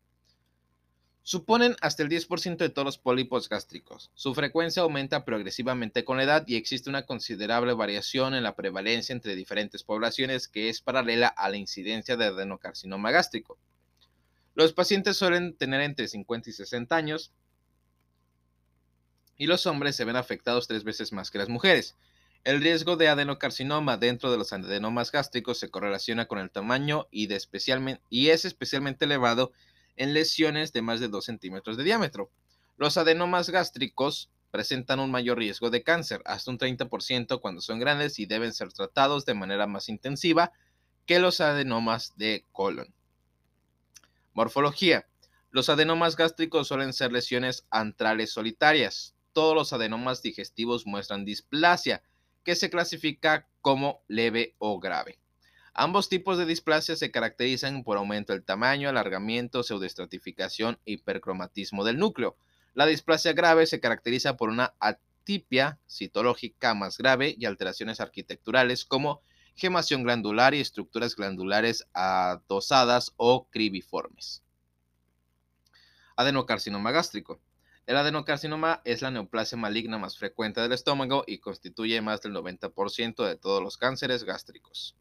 Suponen 1.23 1.75
hasta 1.81 2.01
el 2.01 2.09
10% 2.09 2.57
de 2.57 2.69
todos 2.69 2.85
los 2.85 2.97
pólipos 2.97 3.47
gástricos. 3.47 4.09
Su 4.15 4.33
frecuencia 4.33 4.81
aumenta 4.81 5.23
progresivamente 5.23 6.03
con 6.03 6.17
la 6.17 6.23
edad 6.23 6.43
y 6.47 6.55
existe 6.55 6.89
una 6.89 7.05
considerable 7.05 7.73
variación 7.73 8.33
en 8.33 8.43
la 8.43 8.55
prevalencia 8.55 9.13
entre 9.13 9.35
diferentes 9.35 9.83
poblaciones 9.83 10.47
que 10.47 10.69
es 10.69 10.81
paralela 10.81 11.27
a 11.27 11.49
la 11.49 11.57
incidencia 11.57 12.17
de 12.17 12.25
adenocarcinoma 12.25 13.11
gástrico. 13.11 13.59
Los 14.55 14.73
pacientes 14.73 15.15
suelen 15.17 15.55
tener 15.55 15.81
entre 15.81 16.07
50 16.07 16.49
y 16.49 16.53
60 16.53 16.95
años 16.95 17.31
y 19.37 19.45
los 19.47 19.65
hombres 19.65 19.95
se 19.95 20.05
ven 20.05 20.15
afectados 20.15 20.67
tres 20.67 20.83
veces 20.83 21.13
más 21.13 21.31
que 21.31 21.37
las 21.37 21.49
mujeres. 21.49 21.95
El 22.43 22.61
riesgo 22.61 22.97
de 22.97 23.07
adenocarcinoma 23.07 23.97
dentro 23.97 24.31
de 24.31 24.37
los 24.37 24.51
adenomas 24.51 25.11
gástricos 25.11 25.59
se 25.59 25.69
correlaciona 25.69 26.25
con 26.25 26.39
el 26.39 26.49
tamaño 26.49 27.07
y, 27.11 27.31
es 27.31 28.45
especialmente 28.45 29.05
elevado 29.05 29.51
en 29.95 30.13
lesiones 30.13 30.73
de 30.73 30.81
más 30.81 30.99
de 30.99 31.07
2 31.07 31.23
centímetros 31.23 31.77
de 31.77 31.83
diámetro. 31.83 32.29
Los 32.77 32.97
adenomas 32.97 33.49
gástricos 33.49 34.29
presentan 34.51 34.99
un 34.99 35.11
mayor 35.11 35.37
riesgo 35.37 35.69
de 35.69 35.83
cáncer, 35.83 36.21
hasta 36.25 36.51
un 36.51 36.57
30% 36.57 37.39
cuando 37.39 37.61
son 37.61 37.79
grandes 37.79 38.19
y 38.19 38.25
deben 38.25 38.53
ser 38.53 38.71
tratados 38.73 39.25
de 39.25 39.33
manera 39.33 39.65
más 39.65 39.89
intensiva 39.89 40.51
que 41.05 41.19
los 41.19 41.41
adenomas 41.41 42.13
de 42.17 42.45
colon. 42.51 42.93
Morfología. 44.33 45.07
Los 45.49 45.69
adenomas 45.69 46.15
gástricos 46.15 46.67
suelen 46.67 46.93
ser 46.93 47.11
lesiones 47.11 47.65
antrales 47.69 48.31
solitarias. 48.31 49.15
Todos 49.33 49.55
los 49.55 49.73
adenomas 49.73 50.21
digestivos 50.21 50.85
muestran 50.85 51.25
displasia, 51.25 52.03
que 52.43 52.55
se 52.55 52.69
clasifica 52.69 53.47
como 53.61 54.01
leve 54.07 54.55
o 54.57 54.79
grave. 54.79 55.20
Ambos 55.73 56.09
tipos 56.09 56.37
de 56.37 56.45
displasia 56.45 56.95
se 56.95 57.11
caracterizan 57.11 57.83
por 57.83 57.97
aumento 57.97 58.33
del 58.33 58.43
tamaño, 58.43 58.89
alargamiento, 58.89 59.63
pseudoestratificación 59.63 60.79
e 60.85 60.93
hipercromatismo 60.93 61.83
del 61.83 61.97
núcleo. 61.97 62.35
La 62.73 62.85
displasia 62.85 63.33
grave 63.33 63.65
se 63.65 63.79
caracteriza 63.79 64.37
por 64.37 64.49
una 64.49 64.73
fenotipia 65.21 65.79
citológica 65.87 66.73
más 66.73 66.97
grave 66.97 67.35
y 67.37 67.45
alteraciones 67.45 67.99
arquitecturales 67.99 68.85
como 68.85 69.21
gemación 69.55 70.03
glandular 70.03 70.53
y 70.53 70.59
estructuras 70.59 71.15
glandulares 71.15 71.87
adosadas 71.93 73.13
o 73.17 73.47
cribiformes. 73.49 74.43
Adenocarcinoma 76.15 76.91
gástrico. 76.91 77.39
El 77.85 77.97
adenocarcinoma 77.97 78.81
es 78.83 79.01
la 79.01 79.11
neoplasia 79.11 79.57
maligna 79.57 79.97
más 79.97 80.17
frecuente 80.17 80.61
del 80.61 80.71
estómago 80.71 81.23
y 81.27 81.39
constituye 81.39 82.01
más 82.01 82.21
del 82.21 82.33
90% 82.33 83.25
de 83.25 83.35
todos 83.35 83.61
los 83.61 83.77
cánceres 83.77 84.23
gástricos. 84.23 84.95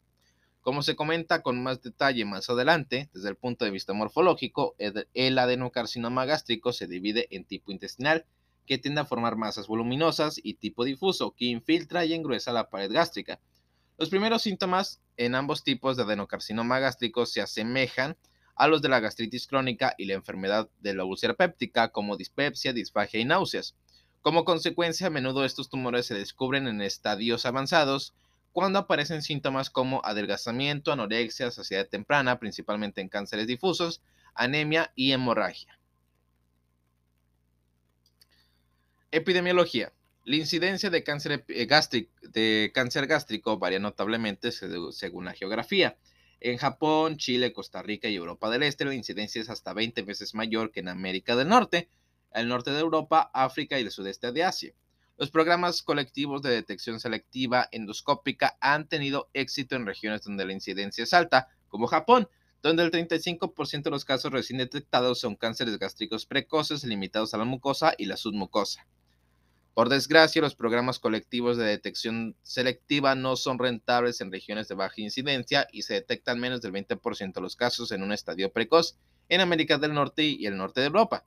Como 0.63 0.83
se 0.83 0.95
comenta 0.95 1.43
con 1.43 1.63
más 1.63 1.81
detalle 1.81 2.25
más 2.27 2.51
adelante, 2.51 3.09
desde 3.15 3.31
el 3.31 3.37
punto 3.37 3.65
de 3.65 3.71
vista 3.71 3.95
morfológico, 3.95 4.75
el 4.79 5.39
adenocarcinoma 5.39 6.27
gástrico 6.27 6.73
se 6.73 6.87
divide 6.87 7.29
en 7.31 7.45
tipo 7.45 7.73
intestinal, 7.73 8.27
que 8.67 8.77
tiende 8.77 9.01
a 9.01 9.07
formar 9.07 9.37
masas 9.37 9.67
voluminosas, 9.69 10.39
y 10.43 10.55
tipo 10.55 10.85
difuso, 10.85 11.35
que 11.35 11.47
infiltra 11.47 12.05
y 12.05 12.13
engruesa 12.13 12.53
la 12.53 12.69
pared 12.69 12.93
gástrica. 12.93 13.41
Los 13.97 14.11
primeros 14.11 14.43
síntomas 14.43 15.01
en 15.17 15.35
ambos 15.35 15.65
tipos 15.65 15.97
de 15.97 16.03
adenocarcinoma 16.03 16.79
gástrico 16.79 17.27
se 17.27 17.41
asemejan 17.41 18.17
a 18.55 18.69
los 18.69 18.83
de 18.83 18.91
la 18.91 19.01
gastritis 19.01 19.47
crónica 19.47 19.95
y 19.97 20.05
la 20.05 20.15
enfermedad 20.15 20.69
de 20.81 20.95
la 20.95 21.05
úlcera 21.05 21.35
péptica, 21.35 21.89
como 21.89 22.19
dispepsia, 22.19 22.75
disfagia 22.75 23.19
y 23.19 23.25
náuseas. 23.25 23.77
Como 24.21 24.45
consecuencia, 24.45 25.07
a 25.07 25.11
menudo 25.11 25.47
estos 25.47 25.71
tumores 25.71 26.05
se 26.05 26.15
descubren 26.15 26.67
en 26.67 26.83
estadios 26.83 27.47
avanzados, 27.47 28.15
cuando 28.53 28.79
aparecen 28.79 29.23
síntomas 29.23 29.71
como 29.71 30.01
adelgazamiento, 30.05 30.93
anorexia, 30.93 31.51
saciedad 31.51 31.89
temprana, 31.89 32.39
principalmente 32.39 33.01
en 33.01 33.09
cánceres 33.09 33.47
difusos, 33.47 34.03
anemia 34.35 34.93
y 34.95 35.13
hemorragia. 35.13 35.79
Epidemiología. 39.11 39.93
La 40.25 40.37
incidencia 40.37 40.91
de 40.91 41.03
cáncer, 41.03 41.45
gástrico, 41.67 42.13
de 42.23 42.71
cáncer 42.75 43.07
gástrico 43.07 43.59
varía 43.59 43.79
notablemente 43.79 44.53
según 44.53 45.25
la 45.25 45.33
geografía. 45.33 45.97
En 46.41 46.57
Japón, 46.57 47.17
Chile, 47.17 47.53
Costa 47.53 47.83
Rica 47.83 48.09
y 48.09 48.17
Europa 48.17 48.49
del 48.51 48.63
Este 48.63 48.85
la 48.85 48.95
incidencia 48.95 49.43
es 49.43 49.51
hasta 49.51 49.75
20 49.75 50.03
veces 50.03 50.35
mayor 50.35 50.71
que 50.71 50.81
en 50.81 50.89
América 50.89 51.37
del 51.37 51.49
Norte, 51.49 51.89
el 52.33 52.49
norte 52.49 52.71
de 52.71 52.81
Europa, 52.81 53.31
África 53.35 53.79
y 53.79 53.83
el 53.83 53.91
sudeste 53.91 54.33
de 54.33 54.45
Asia. 54.45 54.75
Los 55.21 55.31
programas 55.31 55.83
colectivos 55.83 56.41
de 56.41 56.49
detección 56.49 56.99
selectiva 56.99 57.69
endoscópica 57.73 58.57
han 58.59 58.89
tenido 58.89 59.29
éxito 59.35 59.77
en 59.77 59.85
regiones 59.85 60.23
donde 60.23 60.47
la 60.47 60.55
incidencia 60.55 61.05
es 61.05 61.13
alta, 61.13 61.49
como 61.69 61.89
Japón, 61.89 62.27
donde 62.63 62.85
el 62.85 62.91
35% 62.91 63.83
de 63.83 63.91
los 63.91 64.07
casos 64.07 64.33
recién 64.33 64.57
detectados 64.57 65.21
son 65.21 65.37
cánceres 65.37 65.79
gástricos 65.79 66.25
precoces 66.25 66.85
limitados 66.85 67.35
a 67.35 67.37
la 67.37 67.45
mucosa 67.45 67.93
y 67.99 68.07
la 68.07 68.17
submucosa. 68.17 68.87
Por 69.75 69.91
desgracia, 69.91 70.41
los 70.41 70.55
programas 70.55 70.99
colectivos 70.99 71.59
de 71.59 71.65
detección 71.65 72.35
selectiva 72.43 73.15
no 73.15 73.37
son 73.37 73.59
rentables 73.59 74.23
en 74.23 74.33
regiones 74.33 74.69
de 74.69 74.75
baja 74.75 75.03
incidencia 75.03 75.69
y 75.71 75.83
se 75.83 75.93
detectan 75.93 76.41
menos 76.41 76.63
del 76.63 76.73
20% 76.73 77.35
de 77.35 77.41
los 77.43 77.57
casos 77.57 77.93
en 77.93 78.03
un 78.03 78.13
estadio 78.13 78.51
precoz 78.51 78.97
en 79.29 79.43
América 79.43 79.77
del 79.77 79.93
Norte 79.93 80.23
y 80.25 80.47
el 80.47 80.57
norte 80.57 80.81
de 80.81 80.87
Europa. 80.87 81.27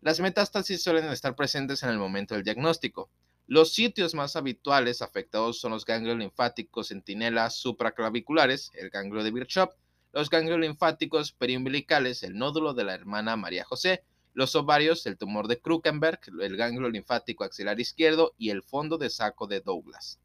Las 0.00 0.20
metástasis 0.20 0.80
suelen 0.80 1.06
estar 1.06 1.34
presentes 1.34 1.82
en 1.82 1.90
el 1.90 1.98
momento 1.98 2.34
del 2.34 2.44
diagnóstico. 2.44 3.10
Los 3.48 3.72
sitios 3.72 4.14
más 4.14 4.36
habituales 4.36 5.02
afectados 5.02 5.58
son 5.58 5.72
los 5.72 5.84
ganglios 5.84 6.16
linfáticos 6.16 6.88
centinelas 6.88 7.56
supraclaviculares, 7.56 8.70
el 8.74 8.90
ganglio 8.90 9.24
de 9.24 9.32
Virchow, 9.32 9.70
los 10.12 10.30
ganglios 10.30 10.60
linfáticos 10.60 11.32
periumbilicales, 11.32 12.22
el 12.22 12.38
nódulo 12.38 12.74
de 12.74 12.84
la 12.84 12.94
hermana 12.94 13.34
María 13.36 13.64
José, 13.64 14.04
los 14.34 14.54
ovarios, 14.54 15.04
el 15.06 15.18
tumor 15.18 15.48
de 15.48 15.60
Krukenberg, 15.60 16.20
el 16.40 16.56
ganglio 16.56 16.88
linfático 16.88 17.42
axilar 17.42 17.80
izquierdo 17.80 18.34
y 18.38 18.50
el 18.50 18.62
fondo 18.62 18.98
de 18.98 19.10
saco 19.10 19.48
de 19.48 19.60
Douglas. 19.62 20.20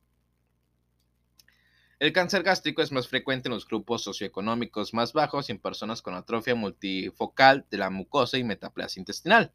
El 1.97 2.13
cáncer 2.13 2.43
gástrico 2.43 2.83
es 2.83 2.91
más 2.91 3.07
frecuente 3.07 3.47
en 3.47 3.53
los 3.55 3.65
grupos 3.65 4.03
socioeconómicos 4.03 4.93
más 4.93 5.13
bajos 5.13 5.49
y 5.49 5.53
en 5.53 5.59
personas 5.59 6.01
con 6.03 6.13
atrofia 6.13 6.53
multifocal 6.53 7.65
de 7.71 7.77
la 7.77 7.89
mucosa 7.89 8.37
y 8.37 8.43
metaplasia 8.43 8.99
intestinal. 8.99 9.51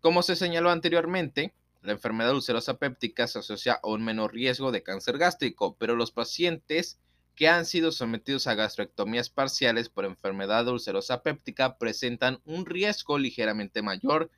Como 0.00 0.22
se 0.22 0.34
señaló 0.34 0.70
anteriormente, 0.70 1.52
la 1.82 1.92
enfermedad 1.92 2.34
ulcerosa 2.34 2.78
péptica 2.78 3.26
se 3.26 3.38
asocia 3.38 3.80
a 3.82 3.88
un 3.88 4.02
menor 4.02 4.32
riesgo 4.32 4.72
de 4.72 4.82
cáncer 4.82 5.18
gástrico, 5.18 5.76
pero 5.78 5.94
los 5.94 6.10
pacientes 6.10 6.98
que 7.34 7.48
han 7.48 7.66
sido 7.66 7.92
sometidos 7.92 8.46
a 8.46 8.54
gastrectomías 8.54 9.28
parciales 9.28 9.88
por 9.90 10.06
enfermedad 10.06 10.68
ulcerosa 10.68 11.22
péptica 11.22 11.76
presentan 11.76 12.40
un 12.44 12.64
riesgo 12.66 13.18
ligeramente 13.18 13.82
mayor 13.82 14.30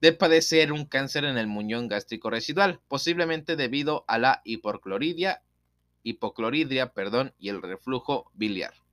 de 0.00 0.12
padecer 0.12 0.72
un 0.72 0.86
cáncer 0.86 1.24
en 1.24 1.38
el 1.38 1.46
muñón 1.46 1.88
gástrico 1.88 2.30
residual, 2.30 2.80
posiblemente 2.88 3.56
debido 3.56 4.04
a 4.08 4.18
la 4.18 4.42
perdón, 6.92 7.34
y 7.38 7.50
el 7.50 7.62
reflujo 7.62 8.30
biliar. 8.34 8.83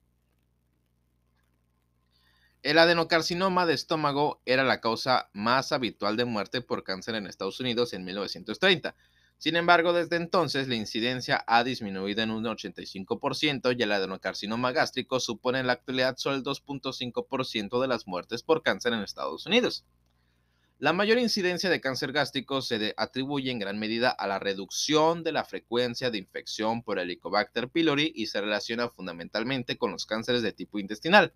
El 2.64 2.78
adenocarcinoma 2.78 3.66
de 3.66 3.74
estómago 3.74 4.40
era 4.46 4.64
la 4.64 4.82
causa 4.82 5.32
más 5.34 5.72
habitual 5.72 6.16
de 6.16 6.26
muerte 6.26 6.62
por 6.62 6.84
cáncer 6.84 7.16
en 7.16 7.26
Estados 7.26 7.60
Unidos 7.60 7.92
en 7.94 8.06
1930. 8.06 8.96
Sin 9.40 9.56
embargo, 9.56 9.94
desde 9.94 10.18
entonces 10.18 10.68
la 10.68 10.76
incidencia 10.76 11.44
ha 11.48 11.64
disminuido 11.64 12.22
en 12.22 12.30
un 12.30 12.44
85% 12.44 13.76
y 13.76 13.82
el 13.82 13.92
adenocarcinoma 13.92 14.74
gástrico 14.74 15.20
supone 15.20 15.58
en 15.58 15.66
la 15.66 15.74
actualidad 15.74 16.18
solo 16.18 16.36
el 16.36 16.44
2.5% 16.44 17.82
de 17.82 17.88
las 17.88 18.06
muertes 18.06 18.44
por 18.44 18.62
cáncer 18.62 18.94
en 18.94 19.02
Estados 19.02 19.48
Unidos. 19.48 19.84
La 20.78 20.94
mayor 20.94 21.18
incidencia 21.18 21.72
de 21.72 21.82
cáncer 21.82 22.12
gástrico 22.12 22.62
se 22.62 22.94
atribuye 22.96 23.50
en 23.50 23.58
gran 23.58 23.80
medida 23.80 24.12
a 24.12 24.28
la 24.28 24.38
reducción 24.38 25.24
de 25.24 25.32
la 25.32 25.46
frecuencia 25.46 26.12
de 26.12 26.20
infección 26.20 26.84
por 26.84 27.00
Helicobacter 27.00 27.70
pylori 27.70 28.12
y 28.16 28.28
se 28.28 28.40
relaciona 28.40 28.88
fundamentalmente 28.90 29.80
con 29.80 29.92
los 29.92 30.06
cánceres 30.06 30.44
de 30.44 30.54
tipo 30.54 30.78
intestinal. 30.78 31.34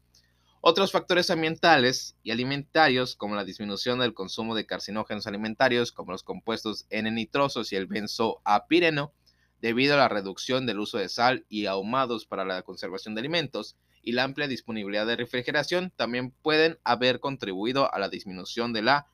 Otros 0.67 0.91
factores 0.91 1.29
ambientales 1.29 2.15
y 2.24 2.31
alimentarios, 2.31 3.15
como 3.15 3.36
la 3.36 3.45
disminución 3.45 4.00
del 4.00 4.15
consumo 4.15 4.55
de 4.55 4.65
carcinógenos 4.65 5.27
alimentarios, 5.27 5.91
como 5.91 6.12
los 6.12 6.24
compuestos 6.24 6.88
N-nitrosos 6.89 7.72
y 7.72 7.75
el 7.75 7.86
benzoapireno, 7.86 9.13
debido 9.62 9.93
a 9.93 9.98
la 9.98 10.10
reducción 10.10 10.65
del 10.65 10.79
uso 10.79 10.98
de 10.98 11.07
sal 11.07 11.45
y 11.50 11.67
ahumados 11.67 12.25
para 12.25 12.45
la 12.45 12.63
conservación 12.63 13.13
de 13.13 13.19
alimentos, 13.19 13.75
y 14.01 14.13
la 14.13 14.24
amplia 14.24 14.48
disponibilidad 14.48 15.05
de 15.05 15.17
refrigeración, 15.17 15.93
también 15.95 16.31
pueden 16.31 16.79
haber 16.84 17.19
contribuido 17.19 17.93
a 17.93 18.00
la 18.00 18.10
disminución 18.10 18.74
de 18.74 18.81
la 18.81 19.05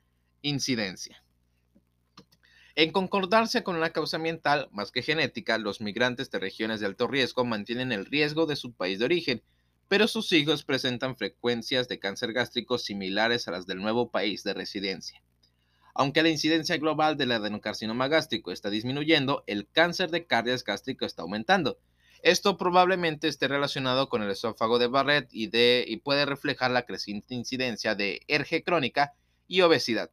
incidencia. 0.42 1.22
En 2.76 2.94
concordancia 2.94 3.66
con 3.66 3.76
una 3.76 3.90
causa 3.90 4.16
ambiental 4.16 4.70
más 4.72 4.94
que 4.94 5.02
genética, 5.02 5.58
los 5.58 5.82
migrantes 5.82 6.32
de 6.32 6.40
regiones 6.40 6.80
de 6.80 6.86
alto 6.86 7.08
riesgo 7.08 7.44
mantienen 7.44 7.92
el 7.92 8.06
riesgo 8.06 8.46
de 8.46 8.56
su 8.56 8.72
país 8.72 9.00
de 9.00 9.06
origen 9.06 9.44
pero 9.92 10.08
sus 10.08 10.32
hijos 10.32 10.64
presentan 10.64 11.18
frecuencias 11.18 11.90
de 11.90 12.00
cáncer 12.00 12.32
gástrico 12.32 12.78
similares 12.78 13.50
a 13.50 13.52
las 13.52 13.68
del 13.68 13.82
nuevo 13.82 14.10
país 14.10 14.42
de 14.42 14.54
residencia. 14.54 15.22
Aunque 15.94 16.24
la 16.24 16.30
incidencia 16.30 16.78
global 16.78 17.18
del 17.18 17.34
adenocarcinoma 17.34 18.08
gástrico 18.08 18.54
está 18.54 18.70
disminuyendo, 18.70 19.44
el 19.48 19.68
cáncer 19.70 20.10
de 20.10 20.26
cardias 20.26 20.64
gástrico 20.64 21.06
está 21.06 21.24
aumentando. 21.24 21.78
Esto 22.24 22.58
probablemente 22.58 23.28
esté 23.28 23.50
relacionado 23.50 24.08
con 24.08 24.24
el 24.24 24.32
esófago 24.32 24.80
de 24.80 24.88
Barrett 24.88 25.28
y, 25.34 25.50
y 25.54 25.98
puede 25.98 26.26
reflejar 26.26 26.72
la 26.72 26.86
creciente 26.86 27.36
incidencia 27.36 27.94
de 27.94 28.22
ERGE 28.30 28.64
crónica 28.64 29.12
y 29.50 29.60
obesidad. 29.60 30.10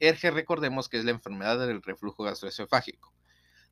ERGE 0.00 0.30
recordemos 0.30 0.88
que 0.88 0.96
es 0.96 1.04
la 1.04 1.10
enfermedad 1.10 1.58
del 1.58 1.82
reflujo 1.82 2.24
gastroesofágico. 2.24 3.12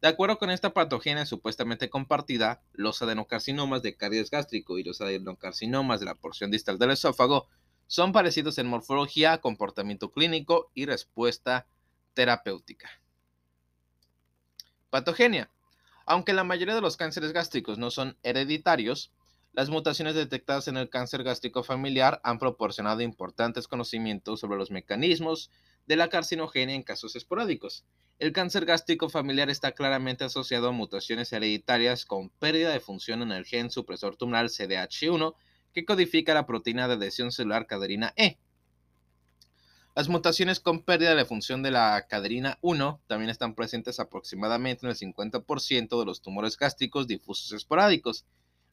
De 0.04 0.10
acuerdo 0.10 0.36
con 0.36 0.50
esta 0.50 0.74
patogenia 0.74 1.24
supuestamente 1.24 1.88
compartida, 1.88 2.60
los 2.74 3.00
adenocarcinomas 3.00 3.80
de 3.80 3.96
cardias 3.96 4.28
gástrico 4.28 4.78
y 4.78 4.84
los 4.84 5.00
adenocarcinomas 5.00 5.98
de 5.98 6.04
la 6.04 6.14
porción 6.14 6.50
distal 6.50 6.78
del 6.78 6.90
esófago 6.90 7.48
son 7.86 8.12
parecidos 8.12 8.58
en 8.58 8.66
morfología, 8.66 9.38
comportamiento 9.38 10.10
clínico 10.10 10.70
y 10.74 10.84
respuesta 10.84 11.66
terapéutica. 12.12 12.90
Patogenia. 14.90 15.48
Aunque 16.04 16.34
la 16.34 16.44
mayoría 16.44 16.74
de 16.74 16.82
los 16.82 16.98
cánceres 16.98 17.32
gástricos 17.32 17.78
no 17.78 17.90
son 17.90 18.18
hereditarios, 18.22 19.10
las 19.54 19.70
mutaciones 19.70 20.14
detectadas 20.14 20.68
en 20.68 20.76
el 20.76 20.90
cáncer 20.90 21.22
gástrico 21.22 21.62
familiar 21.62 22.20
han 22.24 22.38
proporcionado 22.38 23.00
importantes 23.00 23.68
conocimientos 23.68 24.40
sobre 24.40 24.58
los 24.58 24.70
mecanismos 24.70 25.50
de 25.86 25.96
la 25.96 26.08
carcinogenia 26.08 26.74
en 26.74 26.82
casos 26.82 27.16
esporádicos. 27.16 27.84
El 28.18 28.32
cáncer 28.32 28.64
gástrico 28.64 29.08
familiar 29.08 29.50
está 29.50 29.72
claramente 29.72 30.24
asociado 30.24 30.68
a 30.68 30.72
mutaciones 30.72 31.32
hereditarias 31.32 32.04
con 32.04 32.30
pérdida 32.30 32.70
de 32.70 32.80
función 32.80 33.22
en 33.22 33.32
el 33.32 33.44
gen 33.44 33.70
supresor 33.70 34.16
tumoral 34.16 34.48
CDH1 34.48 35.34
que 35.72 35.84
codifica 35.84 36.32
la 36.32 36.46
proteína 36.46 36.86
de 36.86 36.94
adhesión 36.94 37.32
celular 37.32 37.66
caderina 37.66 38.14
E. 38.16 38.38
Las 39.96 40.08
mutaciones 40.08 40.58
con 40.58 40.82
pérdida 40.82 41.14
de 41.14 41.24
función 41.24 41.62
de 41.62 41.70
la 41.70 42.06
caderina 42.08 42.58
1 42.62 43.00
también 43.06 43.30
están 43.30 43.54
presentes 43.54 44.00
aproximadamente 44.00 44.86
en 44.86 44.90
el 44.90 44.96
50% 44.96 45.98
de 46.00 46.04
los 46.04 46.20
tumores 46.20 46.56
gástricos 46.56 47.06
difusos 47.06 47.52
esporádicos, 47.52 48.24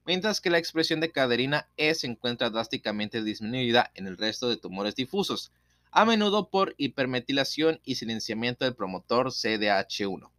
mientras 0.06 0.42
que 0.42 0.50
la 0.50 0.58
expresión 0.58 1.00
de 1.00 1.12
caderina 1.12 1.68
E 1.78 1.94
se 1.94 2.08
encuentra 2.08 2.50
drásticamente 2.50 3.24
disminuida 3.24 3.92
en 3.94 4.08
el 4.08 4.18
resto 4.18 4.50
de 4.50 4.58
tumores 4.58 4.96
difusos, 4.96 5.52
a 5.92 6.06
menudo 6.06 6.50
por 6.50 6.74
hipermetilación 6.78 7.80
y 7.84 7.96
silenciamiento 7.96 8.66
del 8.66 8.76
promotor 8.76 9.28
CDH1. 9.28 10.30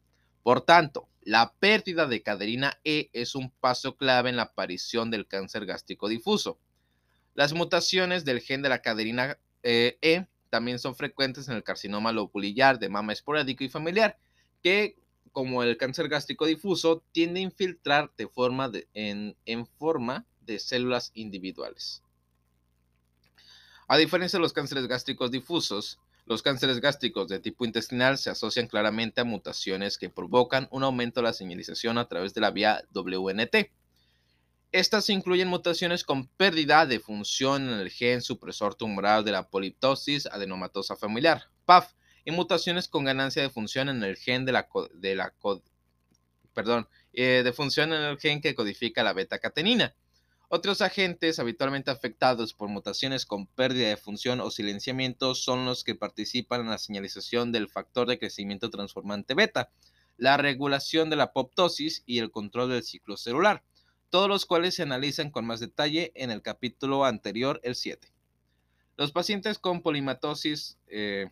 Por 0.42 0.62
tanto, 0.62 1.08
la 1.22 1.52
pérdida 1.52 2.06
de 2.06 2.22
caderina 2.22 2.78
E 2.84 3.10
es 3.12 3.34
un 3.34 3.50
paso 3.50 3.96
clave 3.96 4.30
en 4.30 4.36
la 4.36 4.42
aparición 4.42 5.10
del 5.10 5.26
cáncer 5.26 5.66
gástrico 5.66 6.08
difuso. 6.08 6.58
Las 7.34 7.52
mutaciones 7.52 8.24
del 8.24 8.40
gen 8.40 8.62
de 8.62 8.68
la 8.68 8.82
caderina 8.82 9.38
eh, 9.62 9.98
E 10.02 10.26
también 10.50 10.78
son 10.78 10.94
frecuentes 10.96 11.48
en 11.48 11.54
el 11.54 11.62
carcinoma 11.62 12.12
lobulillar 12.12 12.78
de 12.78 12.88
mama 12.88 13.12
esporádico 13.12 13.62
y 13.62 13.68
familiar, 13.68 14.18
que, 14.62 14.96
como 15.32 15.62
el 15.62 15.76
cáncer 15.76 16.08
gástrico 16.08 16.44
difuso, 16.46 17.02
tiende 17.12 17.40
a 17.40 17.44
infiltrar 17.44 18.10
de 18.16 18.26
forma 18.26 18.70
en, 18.92 19.36
en 19.46 19.66
forma 19.66 20.26
de 20.40 20.58
células 20.58 21.10
individuales. 21.14 22.02
A 23.92 23.98
diferencia 23.98 24.38
de 24.38 24.42
los 24.42 24.54
cánceres 24.54 24.86
gástricos 24.86 25.30
difusos, 25.30 25.98
los 26.24 26.40
cánceres 26.40 26.80
gástricos 26.80 27.28
de 27.28 27.40
tipo 27.40 27.66
intestinal 27.66 28.16
se 28.16 28.30
asocian 28.30 28.66
claramente 28.66 29.20
a 29.20 29.24
mutaciones 29.24 29.98
que 29.98 30.08
provocan 30.08 30.66
un 30.70 30.82
aumento 30.82 31.20
de 31.20 31.24
la 31.24 31.34
señalización 31.34 31.98
a 31.98 32.08
través 32.08 32.32
de 32.32 32.40
la 32.40 32.52
vía 32.52 32.82
WNT. 32.94 33.70
Estas 34.72 35.10
incluyen 35.10 35.48
mutaciones 35.48 36.04
con 36.04 36.26
pérdida 36.26 36.86
de 36.86 37.00
función 37.00 37.68
en 37.68 37.80
el 37.80 37.90
gen 37.90 38.22
supresor 38.22 38.76
tumoral 38.76 39.26
de 39.26 39.32
la 39.32 39.50
poliptosis 39.50 40.24
adenomatosa 40.24 40.96
familiar, 40.96 41.50
PAF, 41.66 41.92
y 42.24 42.30
mutaciones 42.30 42.88
con 42.88 43.04
ganancia 43.04 43.42
de 43.42 43.50
función 43.50 43.90
en 43.90 44.02
el 44.04 44.16
gen 44.16 44.46
de 44.46 44.52
la, 44.52 44.68
de 44.94 45.16
la 45.16 45.34
perdón, 46.54 46.88
eh, 47.12 47.42
de 47.44 47.52
función 47.52 47.92
en 47.92 48.00
el 48.00 48.18
gen 48.18 48.40
que 48.40 48.54
codifica 48.54 49.02
la 49.02 49.12
beta-catenina. 49.12 49.94
Otros 50.54 50.82
agentes 50.82 51.38
habitualmente 51.38 51.90
afectados 51.90 52.52
por 52.52 52.68
mutaciones 52.68 53.24
con 53.24 53.46
pérdida 53.46 53.88
de 53.88 53.96
función 53.96 54.38
o 54.42 54.50
silenciamiento 54.50 55.34
son 55.34 55.64
los 55.64 55.82
que 55.82 55.94
participan 55.94 56.60
en 56.60 56.68
la 56.68 56.76
señalización 56.76 57.52
del 57.52 57.70
factor 57.70 58.06
de 58.06 58.18
crecimiento 58.18 58.68
transformante 58.68 59.32
beta, 59.32 59.70
la 60.18 60.36
regulación 60.36 61.08
de 61.08 61.16
la 61.16 61.22
apoptosis 61.22 62.02
y 62.04 62.18
el 62.18 62.30
control 62.30 62.68
del 62.68 62.82
ciclo 62.82 63.16
celular, 63.16 63.64
todos 64.10 64.28
los 64.28 64.44
cuales 64.44 64.74
se 64.74 64.82
analizan 64.82 65.30
con 65.30 65.46
más 65.46 65.58
detalle 65.58 66.12
en 66.16 66.30
el 66.30 66.42
capítulo 66.42 67.06
anterior, 67.06 67.58
el 67.62 67.74
7. 67.74 68.12
Los 68.98 69.10
pacientes 69.10 69.58
con 69.58 69.80
polimatosis 69.80 70.76
eh, 70.86 71.30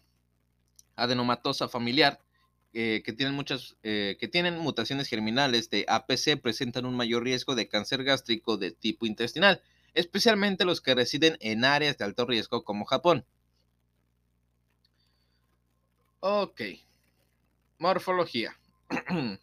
adenomatosa 0.96 1.68
familiar 1.68 2.20
eh, 2.72 3.02
que, 3.04 3.12
tienen 3.12 3.34
muchas, 3.34 3.76
eh, 3.82 4.16
que 4.20 4.28
tienen 4.28 4.58
mutaciones 4.58 5.08
germinales 5.08 5.70
de 5.70 5.84
APC 5.88 6.40
presentan 6.40 6.86
un 6.86 6.94
mayor 6.94 7.24
riesgo 7.24 7.54
de 7.54 7.68
cáncer 7.68 8.04
gástrico 8.04 8.56
de 8.56 8.70
tipo 8.70 9.06
intestinal, 9.06 9.60
especialmente 9.94 10.64
los 10.64 10.80
que 10.80 10.94
residen 10.94 11.36
en 11.40 11.64
áreas 11.64 11.98
de 11.98 12.04
alto 12.04 12.26
riesgo 12.26 12.62
como 12.62 12.84
Japón. 12.84 13.24
Ok. 16.20 16.60
Morfología. 17.78 18.56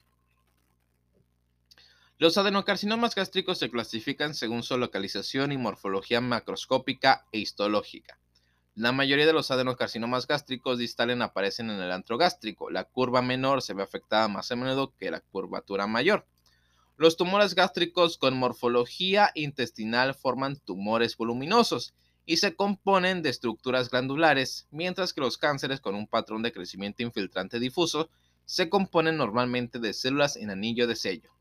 Los 2.19 2.37
adenocarcinomas 2.39 3.13
gástricos 3.13 3.59
se 3.59 3.69
clasifican 3.69 4.33
según 4.33 4.63
su 4.63 4.75
localización 4.77 5.51
y 5.51 5.57
morfología 5.57 6.19
macroscópica 6.19 7.27
e 7.31 7.37
histológica. 7.37 8.19
La 8.77 8.91
mayoría 8.91 9.25
de 9.25 9.33
los 9.33 9.49
adenocarcinomas 9.49 10.27
gástricos 10.27 10.77
distales 10.77 11.19
aparecen 11.19 11.71
en 11.71 11.81
el 11.81 11.91
antro 11.91 12.19
gástrico. 12.19 12.69
La 12.69 12.83
curva 12.83 13.23
menor 13.23 13.63
se 13.63 13.73
ve 13.73 13.81
afectada 13.81 14.27
más 14.27 14.51
a 14.51 14.55
menudo 14.55 14.93
que 14.95 15.09
la 15.09 15.19
curvatura 15.19 15.87
mayor. 15.87 16.27
Los 16.95 17.17
tumores 17.17 17.55
gástricos 17.55 18.19
con 18.19 18.37
morfología 18.37 19.31
intestinal 19.33 20.13
forman 20.13 20.57
tumores 20.57 21.17
voluminosos 21.17 21.95
y 22.27 22.37
se 22.37 22.55
componen 22.55 23.23
de 23.23 23.29
estructuras 23.29 23.89
glandulares, 23.89 24.67
mientras 24.69 25.11
que 25.11 25.21
los 25.21 25.39
cánceres 25.39 25.81
con 25.81 25.95
un 25.95 26.05
patrón 26.05 26.43
de 26.43 26.51
crecimiento 26.51 27.01
infiltrante 27.01 27.59
difuso 27.59 28.11
se 28.45 28.69
componen 28.69 29.17
normalmente 29.17 29.79
de 29.79 29.91
células 29.91 30.35
en 30.35 30.51
anillo 30.51 30.85
de 30.85 30.95
sello. 30.95 31.31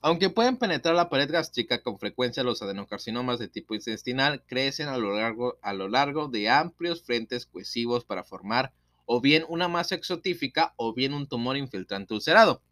Aunque 0.00 0.30
pueden 0.30 0.56
penetrar 0.56 0.94
la 0.94 1.08
pared 1.08 1.30
gástrica, 1.30 1.82
con 1.82 1.98
frecuencia 1.98 2.44
los 2.44 2.62
adenocarcinomas 2.62 3.40
de 3.40 3.48
tipo 3.48 3.74
intestinal 3.74 4.44
crecen 4.46 4.88
a 4.88 4.96
lo 4.96 5.88
largo, 5.88 6.28
de 6.28 6.48
amplios 6.48 7.02
frentes 7.02 7.46
cohesivos 7.46 8.04
para 8.04 8.22
formar 8.22 8.72
o 9.06 9.20
bien 9.20 9.44
una 9.48 9.66
masa 9.66 9.96
exotífica 9.96 10.74
o 10.76 10.94
bien 10.94 11.14
un 11.14 11.26
tumor 11.26 11.56
infiltrante 11.56 12.14
ulcerado. 12.14 12.62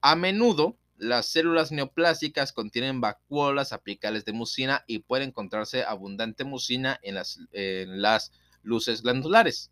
A 0.00 0.16
menudo, 0.16 0.76
las 0.96 1.26
células 1.26 1.70
neoplásicas 1.70 2.52
contienen 2.52 3.00
vacuolas 3.00 3.72
apicales 3.72 4.24
de 4.24 4.32
mucina 4.32 4.82
y 4.86 5.00
puede 5.00 5.24
encontrarse 5.24 5.84
abundante 5.84 6.44
mucina 6.44 6.98
en 7.02 7.14
las, 7.14 7.38
en 7.52 8.02
las 8.02 8.32
luces 8.62 9.02
glandulares. 9.02 9.70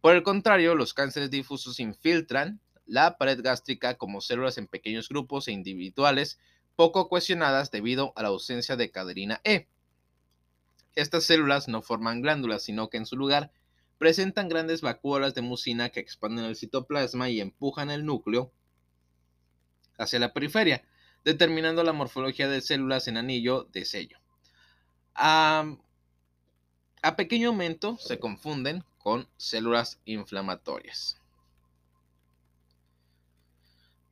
Por 0.00 0.16
el 0.16 0.22
contrario, 0.22 0.74
los 0.74 0.94
cánceres 0.94 1.30
difusos 1.30 1.80
infiltran 1.80 2.60
la 2.90 3.16
pared 3.18 3.40
gástrica 3.40 3.94
como 3.94 4.20
células 4.20 4.58
en 4.58 4.66
pequeños 4.66 5.08
grupos 5.08 5.46
e 5.46 5.52
individuales 5.52 6.40
poco 6.74 7.08
cohesionadas 7.08 7.70
debido 7.70 8.12
a 8.16 8.22
la 8.22 8.28
ausencia 8.28 8.74
de 8.74 8.90
caderina 8.90 9.40
E. 9.44 9.68
Estas 10.96 11.22
células 11.22 11.68
no 11.68 11.82
forman 11.82 12.20
glándulas, 12.20 12.64
sino 12.64 12.90
que 12.90 12.96
en 12.96 13.06
su 13.06 13.16
lugar 13.16 13.52
presentan 13.98 14.48
grandes 14.48 14.80
vacuolas 14.80 15.34
de 15.34 15.42
mucina 15.42 15.90
que 15.90 16.00
expanden 16.00 16.44
el 16.44 16.56
citoplasma 16.56 17.30
y 17.30 17.40
empujan 17.40 17.92
el 17.92 18.04
núcleo 18.04 18.52
hacia 19.96 20.18
la 20.18 20.32
periferia, 20.32 20.82
determinando 21.24 21.84
la 21.84 21.92
morfología 21.92 22.48
de 22.48 22.60
células 22.60 23.06
en 23.06 23.18
anillo 23.18 23.68
de 23.72 23.84
sello. 23.84 24.18
a 25.14 25.76
pequeño 27.16 27.50
aumento 27.50 27.98
se 27.98 28.18
confunden 28.18 28.82
con 28.98 29.28
células 29.36 30.00
inflamatorias. 30.06 31.19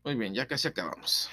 Muy 0.08 0.14
bien, 0.14 0.32
ya 0.32 0.48
casi 0.48 0.66
acabamos. 0.66 1.28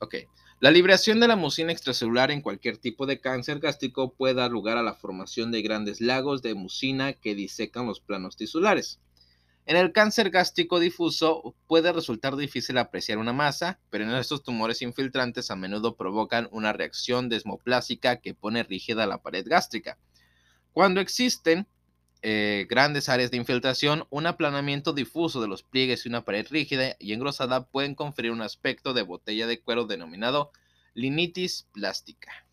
Ok. 0.00 0.14
La 0.60 0.70
liberación 0.70 1.18
de 1.18 1.26
la 1.26 1.34
mucina 1.34 1.72
extracelular 1.72 2.30
en 2.30 2.42
cualquier 2.42 2.76
tipo 2.76 3.06
de 3.06 3.22
cáncer 3.22 3.58
gástrico 3.58 4.12
puede 4.12 4.34
dar 4.34 4.50
lugar 4.50 4.76
a 4.76 4.82
la 4.82 4.92
formación 4.92 5.50
de 5.50 5.62
grandes 5.62 6.02
lagos 6.02 6.42
de 6.42 6.52
mucina 6.52 7.14
que 7.14 7.34
disecan 7.34 7.86
los 7.86 8.00
planos 8.00 8.36
tisulares. 8.36 9.00
En 9.64 9.78
el 9.78 9.92
cáncer 9.92 10.28
gástrico 10.28 10.78
difuso 10.78 11.54
puede 11.66 11.90
resultar 11.90 12.36
difícil 12.36 12.76
apreciar 12.76 13.16
una 13.16 13.32
masa, 13.32 13.80
pero 13.88 14.04
en 14.04 14.10
estos 14.10 14.42
tumores 14.42 14.82
infiltrantes 14.82 15.50
a 15.50 15.56
menudo 15.56 15.96
provocan 15.96 16.50
una 16.52 16.74
reacción 16.74 17.30
desmoplásica 17.30 18.20
que 18.20 18.34
pone 18.34 18.62
rígida 18.62 19.06
la 19.06 19.22
pared 19.22 19.46
gástrica. 19.48 19.96
Cuando 20.74 21.00
existen 21.00 21.66
eh, 22.22 22.66
grandes 22.70 23.08
áreas 23.08 23.32
de 23.32 23.36
infiltración, 23.36 24.06
un 24.10 24.26
aplanamiento 24.26 24.92
difuso 24.92 25.40
de 25.40 25.48
los 25.48 25.64
pliegues 25.64 26.06
y 26.06 26.08
una 26.08 26.24
pared 26.24 26.46
rígida 26.48 26.96
y 27.00 27.12
engrosada 27.12 27.66
pueden 27.66 27.96
conferir 27.96 28.30
un 28.30 28.42
aspecto 28.42 28.94
de 28.94 29.02
botella 29.02 29.48
de 29.48 29.60
cuero 29.60 29.86
denominado 29.86 30.52
linitis 30.94 31.66
plástica. 31.72 32.46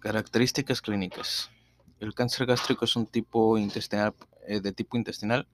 Características 0.00 0.80
clínicas. 0.80 1.50
El 2.00 2.14
cáncer 2.14 2.46
gástrico 2.46 2.84
es 2.84 2.96
un 2.96 3.06
tipo 3.06 3.56
intestinal, 3.58 4.14
eh, 4.48 4.60
de 4.60 4.72
tipo 4.72 4.96
intestinal, 4.96 5.46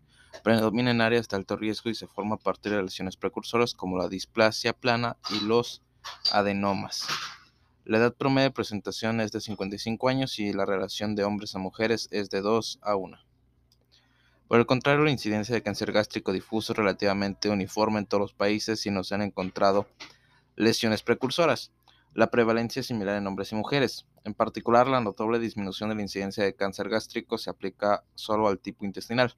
predomina 0.42 0.90
en 0.90 1.02
áreas 1.02 1.28
de 1.28 1.36
alto 1.36 1.56
riesgo 1.56 1.90
y 1.90 1.94
se 1.94 2.06
forma 2.06 2.36
a 2.36 2.38
partir 2.38 2.72
de 2.72 2.82
lesiones 2.82 3.16
precursoras 3.16 3.74
como 3.74 3.98
la 3.98 4.08
displasia 4.08 4.72
plana 4.72 5.18
y 5.30 5.44
los 5.44 5.82
adenomas. 6.32 7.06
La 7.84 7.98
edad 7.98 8.14
promedio 8.14 8.48
de 8.48 8.54
presentación 8.54 9.20
es 9.20 9.32
de 9.32 9.40
55 9.40 10.08
años 10.08 10.38
y 10.38 10.52
la 10.52 10.64
relación 10.64 11.16
de 11.16 11.24
hombres 11.24 11.56
a 11.56 11.58
mujeres 11.58 12.06
es 12.12 12.30
de 12.30 12.40
2 12.40 12.78
a 12.80 12.94
1. 12.94 13.18
Por 14.46 14.60
el 14.60 14.66
contrario, 14.66 15.02
la 15.02 15.10
incidencia 15.10 15.52
de 15.52 15.64
cáncer 15.64 15.90
gástrico 15.90 16.32
difuso 16.32 16.72
es 16.72 16.78
relativamente 16.78 17.48
uniforme 17.48 17.98
en 17.98 18.06
todos 18.06 18.20
los 18.20 18.34
países 18.34 18.86
y 18.86 18.92
no 18.92 19.02
se 19.02 19.16
han 19.16 19.22
encontrado 19.22 19.88
lesiones 20.54 21.02
precursoras. 21.02 21.72
La 22.14 22.30
prevalencia 22.30 22.80
es 22.80 22.86
similar 22.86 23.16
en 23.16 23.26
hombres 23.26 23.50
y 23.50 23.56
mujeres. 23.56 24.06
En 24.22 24.34
particular, 24.34 24.86
la 24.86 25.00
notable 25.00 25.40
disminución 25.40 25.88
de 25.88 25.96
la 25.96 26.02
incidencia 26.02 26.44
de 26.44 26.54
cáncer 26.54 26.88
gástrico 26.88 27.36
se 27.36 27.50
aplica 27.50 28.04
solo 28.14 28.46
al 28.46 28.60
tipo 28.60 28.84
intestinal. 28.84 29.34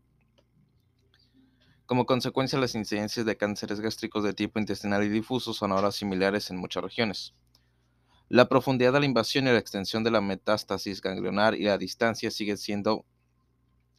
Como 1.86 2.04
consecuencia, 2.04 2.58
las 2.58 2.74
incidencias 2.74 3.24
de 3.24 3.38
cánceres 3.38 3.80
gástricos 3.80 4.22
de 4.22 4.34
tipo 4.34 4.58
intestinal 4.58 5.02
y 5.02 5.08
difuso 5.08 5.54
son 5.54 5.72
ahora 5.72 5.92
similares 5.92 6.50
en 6.50 6.58
muchas 6.58 6.82
regiones. 6.82 7.34
La 8.34 8.48
profundidad 8.48 8.92
de 8.92 8.98
la 8.98 9.06
invasión 9.06 9.46
y 9.46 9.52
la 9.52 9.58
extensión 9.58 10.02
de 10.02 10.10
la 10.10 10.20
metástasis 10.20 11.00
ganglionar 11.00 11.54
y 11.54 11.62
la 11.62 11.78
distancia 11.78 12.32
siguen 12.32 12.58
siendo 12.58 13.04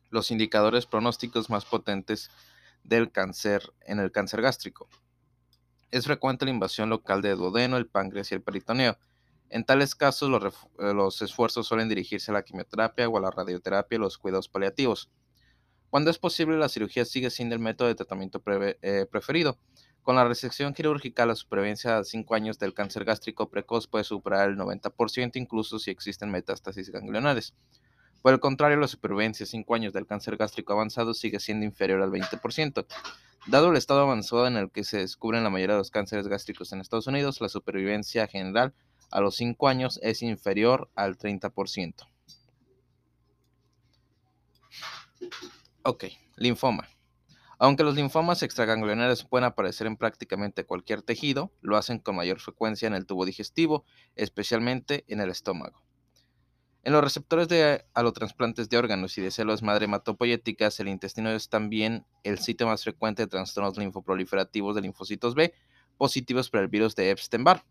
los 0.09 0.29
indicadores 0.29 0.85
pronósticos 0.85 1.49
más 1.49 1.63
potentes 1.63 2.29
del 2.83 3.13
cáncer 3.13 3.71
en 3.85 3.99
el 3.99 4.11
cáncer 4.11 4.41
gástrico. 4.41 4.89
Es 5.89 6.03
frecuente 6.03 6.43
la 6.43 6.51
invasión 6.51 6.89
local 6.89 7.21
de 7.21 7.33
duodeno, 7.33 7.77
el 7.77 7.87
páncreas 7.87 8.29
y 8.29 8.35
el 8.35 8.41
peritoneo. 8.41 8.97
En 9.47 9.63
tales 9.63 9.95
casos, 9.95 10.29
los, 10.29 10.43
eh, 10.79 10.93
los 10.93 11.21
esfuerzos 11.21 11.65
suelen 11.65 11.87
dirigirse 11.87 12.29
a 12.31 12.33
la 12.33 12.43
quimioterapia 12.43 13.07
o 13.07 13.17
a 13.17 13.21
la 13.21 13.31
radioterapia 13.31 13.95
y 13.95 13.99
los 13.99 14.17
cuidados 14.17 14.49
paliativos. 14.49 15.09
Cuando 15.89 16.11
es 16.11 16.17
posible, 16.19 16.57
la 16.57 16.67
cirugía 16.67 17.05
sigue 17.05 17.29
siendo 17.29 17.55
el 17.55 17.61
método 17.61 17.87
de 17.87 17.95
tratamiento 17.95 18.43
eh, 18.45 19.07
preferido. 19.09 19.57
Con 20.05 20.17
la 20.17 20.23
resección 20.23 20.75
quirúrgica, 20.75 21.25
la 21.25 21.33
supervivencia 21.33 21.97
a 21.97 22.03
5 22.03 22.35
años 22.35 22.59
del 22.59 22.75
cáncer 22.75 23.05
gástrico 23.05 23.49
precoz 23.49 23.87
puede 23.87 24.03
superar 24.03 24.47
el 24.47 24.55
90%, 24.55 25.31
incluso 25.37 25.79
si 25.79 25.89
existen 25.89 26.29
metástasis 26.29 26.91
ganglionares. 26.91 27.55
Por 28.21 28.31
el 28.35 28.39
contrario, 28.39 28.77
la 28.77 28.87
supervivencia 28.87 29.45
a 29.45 29.47
5 29.47 29.73
años 29.73 29.93
del 29.93 30.05
cáncer 30.05 30.37
gástrico 30.37 30.73
avanzado 30.73 31.15
sigue 31.15 31.39
siendo 31.39 31.65
inferior 31.65 32.03
al 32.03 32.11
20%. 32.11 32.85
Dado 33.47 33.71
el 33.71 33.77
estado 33.77 34.01
avanzado 34.01 34.45
en 34.45 34.57
el 34.57 34.69
que 34.69 34.83
se 34.83 34.99
descubren 34.99 35.43
la 35.43 35.49
mayoría 35.49 35.73
de 35.73 35.79
los 35.79 35.89
cánceres 35.89 36.27
gástricos 36.27 36.71
en 36.71 36.81
Estados 36.81 37.07
Unidos, 37.07 37.41
la 37.41 37.49
supervivencia 37.49 38.27
general 38.27 38.75
a 39.09 39.21
los 39.21 39.35
5 39.37 39.67
años 39.67 39.99
es 40.03 40.21
inferior 40.21 40.87
al 40.93 41.17
30%. 41.17 42.07
Ok, 45.81 46.05
linfoma. 46.35 46.87
Aunque 47.57 47.83
los 47.83 47.95
linfomas 47.95 48.43
extraganglionares 48.43 49.23
pueden 49.23 49.45
aparecer 49.45 49.87
en 49.87 49.97
prácticamente 49.97 50.65
cualquier 50.65 51.01
tejido, 51.01 51.51
lo 51.61 51.77
hacen 51.77 51.99
con 51.99 52.15
mayor 52.15 52.39
frecuencia 52.39 52.87
en 52.87 52.93
el 52.93 53.05
tubo 53.05 53.25
digestivo, 53.25 53.85
especialmente 54.15 55.05
en 55.07 55.21
el 55.21 55.29
estómago. 55.29 55.85
En 56.83 56.93
los 56.93 57.03
receptores 57.03 57.47
de 57.47 57.83
alotransplantes 57.95 58.69
de 58.69 58.77
órganos 58.77 59.17
y 59.17 59.21
de 59.21 59.31
células 59.31 59.63
madre 59.63 59.85
hematopoyéticas, 59.85 60.79
el 60.79 60.87
intestino 60.87 61.31
es 61.31 61.49
también 61.49 62.05
el 62.23 62.37
sitio 62.37 62.67
más 62.67 62.83
frecuente 62.83 63.23
de 63.23 63.27
trastornos 63.27 63.77
linfoproliferativos 63.77 64.75
de 64.75 64.81
linfocitos 64.81 65.33
B 65.33 65.53
positivos 65.97 66.49
para 66.49 66.63
el 66.63 66.69
virus 66.69 66.95
de 66.95 67.09
Epstein-Barr. 67.09 67.63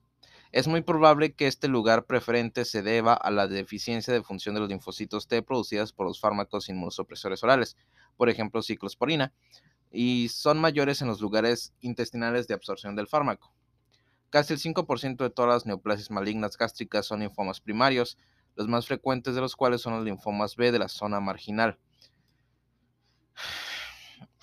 Es 0.50 0.66
muy 0.66 0.82
probable 0.82 1.32
que 1.32 1.46
este 1.46 1.68
lugar 1.68 2.06
preferente 2.06 2.64
se 2.64 2.82
deba 2.82 3.14
a 3.14 3.30
la 3.30 3.46
deficiencia 3.46 4.12
de 4.12 4.22
función 4.22 4.54
de 4.54 4.60
los 4.60 4.68
linfocitos 4.68 5.28
T 5.28 5.42
producidas 5.42 5.92
por 5.92 6.06
los 6.06 6.20
fármacos 6.20 6.68
inmunosupresores 6.68 7.42
orales, 7.44 7.76
por 8.16 8.28
ejemplo 8.28 8.62
ciclosporina, 8.62 9.32
y 9.94 10.28
son 10.28 10.58
mayores 10.58 11.00
en 11.00 11.08
los 11.08 11.20
lugares 11.20 11.72
intestinales 11.80 12.48
de 12.48 12.54
absorción 12.54 12.96
del 12.96 13.06
fármaco. 13.06 13.54
Casi 14.28 14.52
el 14.52 14.58
5% 14.58 15.16
de 15.16 15.30
todas 15.30 15.48
las 15.48 15.66
neoplasias 15.66 16.10
malignas 16.10 16.58
gástricas 16.58 17.06
son 17.06 17.20
linfomas 17.20 17.60
primarios, 17.60 18.18
los 18.56 18.66
más 18.66 18.86
frecuentes 18.86 19.36
de 19.36 19.40
los 19.40 19.54
cuales 19.54 19.80
son 19.80 19.94
los 19.94 20.04
linfomas 20.04 20.56
B 20.56 20.72
de 20.72 20.80
la 20.80 20.88
zona 20.88 21.20
marginal. 21.20 21.78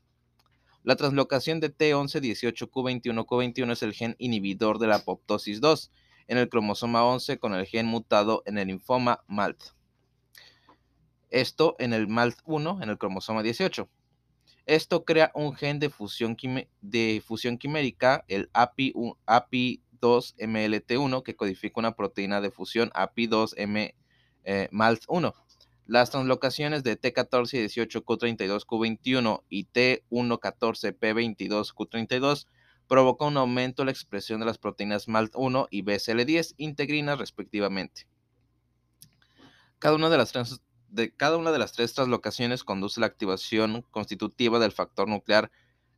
La 0.88 0.95
translocación 0.95 1.60
de 1.60 1.76
T1118Q21Q21 1.76 3.71
es 3.73 3.84
el 3.84 3.91
gen 3.91 4.15
inhibidor 4.19 4.80
de 4.80 4.88
la 4.88 4.95
apoptosis 4.95 5.60
2 5.60 5.91
en 6.30 6.38
el 6.38 6.47
cromosoma 6.47 7.04
11 7.04 7.39
con 7.39 7.54
el 7.56 7.65
gen 7.65 7.88
mutado 7.88 8.41
en 8.45 8.58
el 8.58 8.69
linfoma 8.69 9.21
MALT. 9.28 9.62
Esto 11.30 11.76
en 11.80 11.91
el 11.91 12.08
MALT1 12.08 12.82
en 12.82 12.89
el 12.89 12.97
cromosoma 12.97 13.43
18. 13.43 13.89
Esto 14.65 15.04
crea 15.04 15.34
un 15.36 15.56
gen 15.56 15.80
de 15.80 15.89
fusión, 15.89 16.38
de 16.80 17.21
fusión 17.21 17.58
quimérica, 17.58 18.23
el 18.30 18.50
API, 18.54 18.93
API2-MLT1, 19.26 21.21
que 21.21 21.36
codifica 21.36 21.82
una 21.82 21.97
proteína 21.97 22.39
de 22.39 22.50
fusión 22.50 22.91
API2-MALT1. 22.91 25.34
Las 25.88 26.12
translocaciones 26.12 26.84
de 26.84 27.00
T14-18Q32Q21 27.00 29.43
y 29.47 29.67
T114P22Q32 29.67 32.45
provocan 32.89 33.30
un 33.30 33.38
aumento 33.38 33.82
en 33.82 33.86
la 33.86 33.93
expresión 33.93 34.41
de 34.41 34.45
las 34.45 34.58
proteínas 34.58 35.08
MALT1 35.08 35.67
y 35.71 35.84
BCL10 35.84 36.56
integrinas 36.58 37.17
respectivamente. 37.19 38.06
Cada 39.80 39.95
una 39.95 40.10
de 40.10 40.17
las, 40.17 40.34
tres 41.71 41.93
translocaciones 41.93 42.65
conduce 42.65 43.00
a 43.00 43.02
la 43.02 43.08
activación 43.08 43.86
constitutiva 43.89 44.60
del 44.60 44.73
factor 44.73 45.08
nuclear 45.08 45.50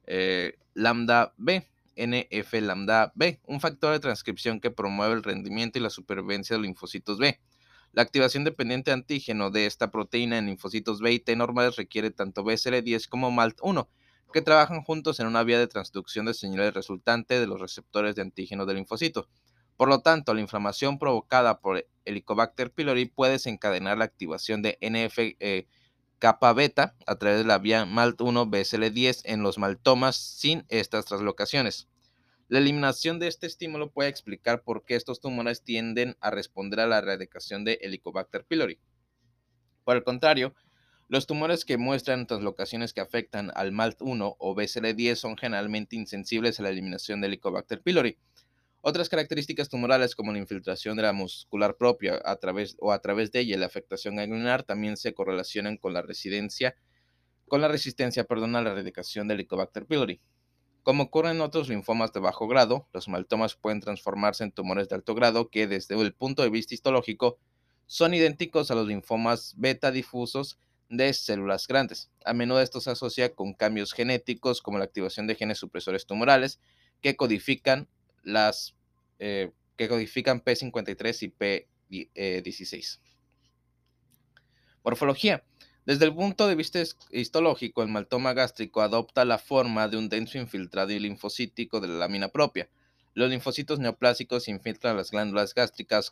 eh, 0.06 0.60
lambda 0.76 1.34
B, 1.38 1.68
NF 1.96 2.54
lambda 2.62 3.12
B, 3.16 3.42
un 3.48 3.60
factor 3.60 3.94
de 3.94 4.00
transcripción 4.00 4.60
que 4.60 4.70
promueve 4.70 5.16
el 5.16 5.24
rendimiento 5.24 5.80
y 5.80 5.82
la 5.82 5.90
supervivencia 5.90 6.56
de 6.56 6.62
linfocitos 6.62 7.18
B. 7.18 7.40
La 7.92 8.04
activación 8.04 8.44
dependiente 8.44 8.92
de 8.92 8.96
antígeno 8.96 9.50
de 9.50 9.66
esta 9.66 9.90
proteína 9.90 10.38
en 10.38 10.46
linfocitos 10.46 11.02
B 11.02 11.12
y 11.14 11.20
T 11.20 11.36
normales 11.36 11.76
requiere 11.76 12.12
tanto 12.12 12.44
BCL10 12.44 13.08
como 13.08 13.32
MALT1, 13.32 13.88
que 14.32 14.42
trabajan 14.42 14.84
juntos 14.84 15.20
en 15.20 15.28
una 15.28 15.44
vía 15.44 15.58
de 15.58 15.68
transducción 15.68 16.26
de 16.28 16.36
señales 16.36 16.74
resultante 16.74 17.40
de 17.40 17.48
los 17.48 17.60
receptores 17.60 18.16
de 18.16 18.22
antígeno 18.22 18.66
del 18.66 18.78
linfocito. 18.78 19.28
Por 19.76 19.90
lo 19.90 20.02
tanto, 20.02 20.34
la 20.34 20.42
inflamación 20.42 21.00
provocada 21.00 21.62
por 21.62 21.88
Helicobacter 22.06 22.72
pylori 22.72 23.06
puede 23.06 23.34
desencadenar 23.34 23.98
la 23.98 24.06
activación 24.06 24.62
de 24.62 24.78
NF 24.82 25.18
eh, 25.40 25.68
kappa 26.20 26.54
beta 26.54 26.96
a 27.08 27.16
través 27.16 27.40
de 27.40 27.46
la 27.46 27.58
vía 27.58 27.86
MALT1 27.86 28.50
BCL10 28.50 29.22
en 29.24 29.42
los 29.42 29.58
maltomas 29.58 30.16
sin 30.16 30.66
estas 30.68 31.06
translocaciones. 31.06 31.88
La 32.50 32.58
eliminación 32.58 33.20
de 33.20 33.28
este 33.28 33.46
estímulo 33.46 33.92
puede 33.92 34.10
explicar 34.10 34.64
por 34.64 34.84
qué 34.84 34.96
estos 34.96 35.20
tumores 35.20 35.62
tienden 35.62 36.18
a 36.20 36.32
responder 36.32 36.80
a 36.80 36.88
la 36.88 36.98
erradicación 36.98 37.64
de 37.64 37.78
Helicobacter 37.80 38.44
pylori. 38.44 38.80
Por 39.84 39.98
el 39.98 40.04
contrario, 40.04 40.56
los 41.10 41.28
tumores 41.28 41.64
que 41.64 41.78
muestran 41.78 42.26
translocaciones 42.26 42.92
que 42.92 43.02
afectan 43.02 43.52
al 43.54 43.72
MALT1 43.72 44.36
o 44.40 44.56
BCL10 44.56 45.16
son 45.16 45.38
generalmente 45.38 45.96
insensibles 45.96 46.60
a 46.60 46.64
la 46.64 46.70
eliminación 46.70 47.22
de 47.22 47.28
Helicobacter 47.28 47.84
pylori. 47.84 48.18
Otras 48.82 49.10
características 49.10 49.70
tumorales 49.70 50.16
como 50.16 50.32
la 50.32 50.40
infiltración 50.40 50.98
de 50.98 51.04
la 51.04 51.14
muscular 51.14 51.78
propia 51.78 52.20
o 52.80 52.92
a 52.92 53.00
través 53.00 53.32
de 53.32 53.40
ella 53.42 53.60
la 53.60 53.68
afectación 53.68 54.16
ganglionar 54.16 54.64
también 54.64 54.98
se 54.98 55.14
correlacionan 55.14 55.78
con 55.78 55.94
la 55.94 56.02
residencia 56.02 56.76
con 57.48 57.62
la 57.62 57.68
resistencia 57.68 58.24
perdón, 58.24 58.56
a 58.56 58.62
la 58.64 58.72
erradicación 58.72 59.28
de 59.28 59.36
Helicobacter 59.36 59.86
pylori. 59.86 60.20
Como 60.84 61.04
ocurre 61.04 61.32
en 61.32 61.42
otros 61.42 61.70
linfomas 61.70 62.14
de 62.14 62.20
bajo 62.20 62.48
grado, 62.48 62.88
los 62.94 63.08
maltomas 63.08 63.56
pueden 63.56 63.80
transformarse 63.80 64.44
en 64.44 64.52
tumores 64.52 64.90
de 64.90 64.96
alto 64.96 65.14
grado 65.14 65.50
que 65.50 65.68
desde 65.68 66.00
el 66.00 66.14
punto 66.14 66.42
de 66.42 66.50
vista 66.50 66.74
histológico 66.74 67.38
son 67.86 68.14
idénticos 68.14 68.72
a 68.72 68.76
los 68.76 68.88
linfomas 68.88 69.56
beta 69.58 69.92
difusos 69.92 70.60
de 70.90 71.14
células 71.14 71.68
grandes. 71.68 72.10
A 72.26 72.34
menudo 72.34 72.62
esto 72.62 72.82
se 72.82 72.92
asocia 72.92 73.36
con 73.36 73.54
cambios 73.54 73.94
genéticos 73.94 74.62
como 74.62 74.78
la 74.78 74.86
activación 74.86 75.28
de 75.28 75.36
genes 75.36 75.58
supresores 75.60 76.06
tumorales 76.06 76.60
que 77.02 77.16
codifican 77.16 77.88
las 78.24 78.76
eh, 79.20 79.52
que 79.76 79.88
codifican 79.88 80.44
P53 80.44 81.64
y 81.90 82.04
P16. 82.44 83.00
Morfología. 84.84 85.44
Desde 85.90 86.06
el 86.06 86.14
punto 86.14 86.48
de 86.48 86.54
vista 86.54 86.80
histológico, 87.10 87.82
el 87.82 87.90
maltoma 87.90 88.34
gástrico 88.34 88.82
adopta 88.82 89.26
la 89.26 89.40
forma 89.40 89.88
de 89.88 89.98
un 89.98 90.08
denso 90.08 90.38
infiltrado 90.38 90.92
y 90.92 91.00
linfocítico 91.00 91.80
de 91.80 91.88
la 91.88 91.96
lámina 91.96 92.28
propia. 92.28 92.70
Los 93.16 93.32
linfocitos 93.32 93.80
neoplásicos 93.80 94.48
infiltran 94.50 94.96
las 94.98 95.10
glándulas 95.10 95.56
gástricas 95.56 96.12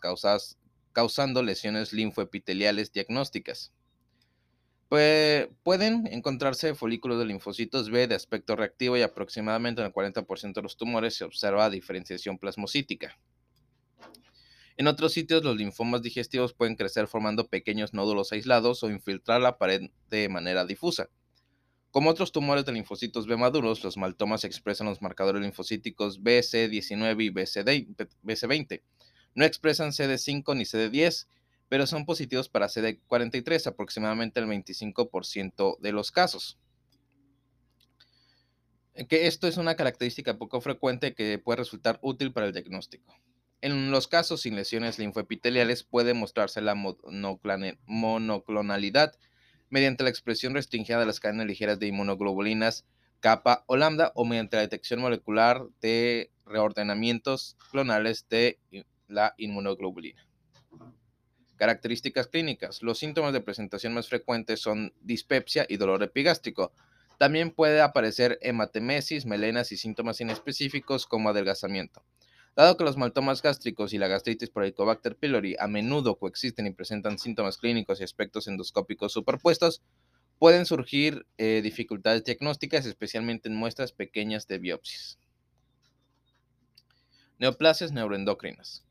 causando 0.93 1.43
lesiones 1.43 1.93
linfoepiteliales 1.93 2.91
diagnósticas. 2.91 3.71
pueden 4.89 6.07
encontrarse 6.07 6.73
folículos 6.73 7.19
de 7.19 7.25
linfocitos 7.25 7.91
B 7.91 8.07
de 8.07 8.15
aspecto 8.15 8.55
reactivo 8.55 8.97
y 8.97 9.03
aproximadamente 9.03 9.81
en 9.81 9.85
el 9.85 9.93
40% 9.93 10.53
de 10.53 10.63
los 10.63 10.75
tumores 10.75 11.13
se 11.13 11.23
observa 11.23 11.69
diferenciación 11.69 12.39
plasmocítica. 12.39 13.19
En 14.77 14.85
otros 14.85 15.11
sitios, 15.11 15.43
los 15.43 15.57
linfomas 15.57 16.03
digestivos 16.03 16.53
pueden 16.53 16.75
crecer 16.75 17.07
formando 17.07 17.47
pequeños 17.47 17.95
nódulos 17.95 18.31
aislados 18.31 18.83
o 18.83 18.91
infiltrar 18.91 19.41
la 19.41 19.57
pared 19.57 19.89
de 20.11 20.29
manera 20.29 20.65
difusa. 20.65 21.09
Como 21.89 22.11
otros 22.11 22.31
tumores 22.31 22.63
de 22.63 22.73
linfocitos 22.73 23.25
B 23.25 23.37
maduros, 23.37 23.83
los 23.83 23.97
maltomas 23.97 24.43
expresan 24.43 24.85
los 24.85 25.01
marcadores 25.01 25.41
linfocíticos 25.41 26.21
BC19 26.21 27.23
y 27.23 27.29
BC20. 27.31 28.81
No 29.33 29.45
expresan 29.45 29.89
CD5 29.89 30.55
ni 30.55 30.63
CD10, 30.63 31.25
pero 31.69 31.87
son 31.87 32.05
positivos 32.05 32.47
para 32.47 32.67
CD43, 32.67 33.65
aproximadamente 33.65 34.39
el 34.39 34.45
25% 34.45 35.79
de 35.79 35.91
los 35.91 36.11
casos. 36.11 36.59
Que 39.09 39.25
esto 39.25 39.47
es 39.47 39.57
una 39.57 39.75
característica 39.75 40.37
poco 40.37 40.61
frecuente 40.61 41.15
que 41.15 41.39
puede 41.39 41.57
resultar 41.57 41.97
útil 42.03 42.31
para 42.31 42.45
el 42.45 42.53
diagnóstico. 42.53 43.15
En 43.61 43.91
los 43.91 44.07
casos 44.07 44.41
sin 44.41 44.55
lesiones 44.55 44.99
linfoepiteliales 44.99 45.83
puede 45.83 46.13
mostrarse 46.13 46.61
la 46.61 46.75
monoclonalidad 46.75 49.15
mediante 49.69 50.03
la 50.03 50.09
expresión 50.09 50.53
restringida 50.53 50.99
de 50.99 51.05
las 51.05 51.19
cadenas 51.19 51.47
ligeras 51.47 51.79
de 51.79 51.87
inmunoglobulinas 51.87 52.85
kappa 53.19 53.63
o 53.67 53.77
lambda 53.77 54.11
o 54.15 54.25
mediante 54.25 54.57
la 54.57 54.61
detección 54.61 55.01
molecular 55.01 55.63
de 55.81 56.31
reordenamientos 56.45 57.57
clonales 57.71 58.27
de 58.29 58.59
la 59.07 59.33
inmunoglobulina. 59.37 60.25
Características 61.55 62.27
clínicas. 62.27 62.83
Los 62.83 62.99
síntomas 62.99 63.33
de 63.33 63.41
presentación 63.41 63.93
más 63.93 64.07
frecuentes 64.07 64.61
son 64.61 64.93
dispepsia 65.01 65.65
y 65.67 65.77
dolor 65.77 66.03
epigástrico. 66.03 66.71
También 67.17 67.49
puede 67.49 67.81
aparecer 67.81 68.37
hematemesis, 68.41 69.25
melenas 69.25 69.71
y 69.71 69.77
síntomas 69.77 70.21
inespecíficos 70.21 71.07
como 71.07 71.29
adelgazamiento. 71.29 72.03
Dado 72.57 72.75
que 72.75 72.83
los 72.83 72.97
maltomas 72.97 73.43
gástricos 73.43 73.93
y 73.93 73.99
la 73.99 74.07
gastritis 74.07 74.49
por 74.49 74.63
Helicobacter 74.63 75.15
pylori 75.15 75.55
a 75.59 75.67
menudo 75.67 76.17
coexisten 76.17 76.65
y 76.65 76.71
presentan 76.71 77.19
síntomas 77.19 77.59
clínicos 77.59 78.01
y 78.01 78.03
aspectos 78.03 78.47
endoscópicos 78.47 79.13
superpuestos, 79.13 79.83
pueden 80.39 80.65
surgir 80.65 81.27
eh, 81.37 81.61
dificultades 81.61 82.23
diagnósticas, 82.23 82.87
especialmente 82.87 83.47
en 83.47 83.55
muestras 83.55 83.91
pequeñas 83.91 84.47
de 84.47 84.57
biopsias. 84.57 85.19
Neoplasias 87.37 87.91
neuroendocrinas. 87.91 88.83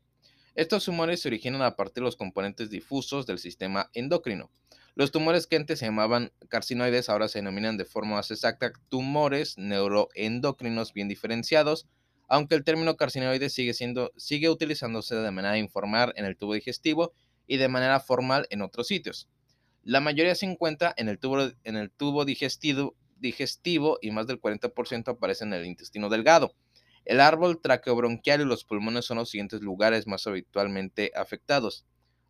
Estos 0.55 0.85
tumores 0.85 1.19
se 1.19 1.27
originan 1.27 1.61
a 1.61 1.75
partir 1.75 1.95
de 1.95 2.05
los 2.05 2.15
componentes 2.15 2.69
difusos 2.69 3.25
del 3.25 3.37
sistema 3.37 3.89
endocrino. 3.93 4.49
Los 4.95 5.11
tumores 5.11 5.45
que 5.45 5.57
antes 5.57 5.79
se 5.79 5.87
llamaban 5.87 6.31
carcinoides 6.47 7.09
ahora 7.09 7.27
se 7.27 7.39
denominan 7.39 7.75
de 7.75 7.83
forma 7.83 8.15
más 8.15 8.31
exacta 8.31 8.71
tumores 8.87 9.57
neuroendocrinos 9.57 10.93
bien 10.93 11.09
diferenciados, 11.09 11.85
aunque 12.27 12.55
el 12.55 12.63
término 12.63 12.97
carcinoide 12.97 13.49
sigue, 13.49 13.73
siendo, 13.73 14.11
sigue 14.17 14.49
utilizándose 14.49 15.15
de 15.15 15.31
manera 15.31 15.57
informal 15.57 16.13
en 16.15 16.25
el 16.25 16.35
tubo 16.35 16.53
digestivo 16.53 17.13
y 17.47 17.57
de 17.57 17.69
manera 17.69 17.99
formal 17.99 18.47
en 18.49 18.61
otros 18.61 18.87
sitios. 18.87 19.29
La 19.83 20.01
mayoría 20.01 20.35
se 20.35 20.45
encuentra 20.45 20.93
en 20.97 21.07
el 21.07 21.17
tubo, 21.17 21.39
en 21.63 21.77
el 21.77 21.89
tubo 21.91 22.25
digestivo, 22.25 22.95
digestivo 23.19 23.97
y 24.01 24.11
más 24.11 24.27
del 24.27 24.41
40% 24.41 25.09
aparece 25.09 25.45
en 25.45 25.53
el 25.53 25.65
intestino 25.65 26.09
delgado. 26.09 26.53
El 27.05 27.21
árbol 27.21 27.61
traqueobronquial 27.61 28.41
y 28.41 28.45
los 28.45 28.65
pulmones 28.65 29.05
son 29.05 29.17
los 29.17 29.29
siguientes 29.29 29.61
lugares 29.61 30.07
más 30.07 30.27
habitualmente 30.27 31.13
afectados. 31.15 31.85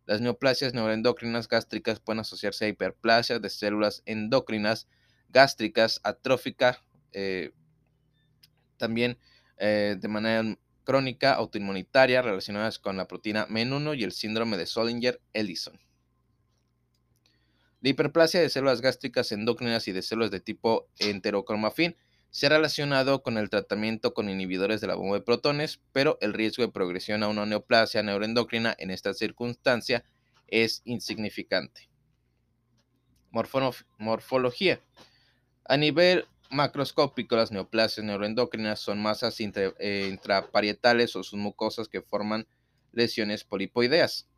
Las 0.06 0.20
neoplasias 0.20 0.72
neuroendocrinas 0.72 1.48
gástricas 1.48 1.98
pueden 1.98 2.20
asociarse 2.20 2.64
a 2.64 2.68
hiperplasias 2.68 3.42
de 3.42 3.50
células 3.50 4.02
endocrinas 4.06 4.86
gástricas 5.30 6.00
atróficas, 6.04 6.82
eh, 7.12 7.50
también 8.76 9.18
eh, 9.58 9.96
de 9.98 10.08
manera 10.08 10.56
crónica 10.84 11.34
autoinmunitaria 11.34 12.22
relacionadas 12.22 12.78
con 12.78 12.96
la 12.96 13.06
proteína 13.06 13.46
MEN1 13.48 13.98
y 13.98 14.04
el 14.04 14.12
síndrome 14.12 14.56
de 14.56 14.66
Solinger-Ellison. 14.66 15.78
La 17.80 17.90
hiperplasia 17.90 18.40
de 18.40 18.48
células 18.48 18.80
gástricas 18.80 19.30
endócrinas 19.30 19.86
y 19.86 19.92
de 19.92 20.02
células 20.02 20.30
de 20.30 20.40
tipo 20.40 20.88
enterocromafin 20.98 21.96
se 22.30 22.46
ha 22.46 22.48
relacionado 22.48 23.22
con 23.22 23.38
el 23.38 23.50
tratamiento 23.50 24.14
con 24.14 24.28
inhibidores 24.28 24.80
de 24.80 24.86
la 24.86 24.94
bomba 24.94 25.16
de 25.16 25.22
protones, 25.22 25.80
pero 25.92 26.18
el 26.20 26.34
riesgo 26.34 26.62
de 26.62 26.72
progresión 26.72 27.22
a 27.22 27.28
una 27.28 27.46
neoplasia 27.46 28.02
neuroendocrina 28.02 28.74
en 28.78 28.90
esta 28.90 29.14
circunstancia 29.14 30.04
es 30.46 30.82
insignificante. 30.84 31.88
morfología. 33.30 34.80
A 35.64 35.76
nivel 35.76 36.26
macroscópico, 36.50 37.36
las 37.36 37.52
neoplasias 37.52 38.04
neuroendocrinas 38.04 38.80
son 38.80 39.00
masas 39.00 39.38
eh, 39.40 40.08
intraparietales 40.10 41.16
o 41.16 41.22
submucosas 41.22 41.88
que 41.88 42.02
forman 42.02 42.46
lesiones 42.92 43.44
polipoideas. 43.44 44.28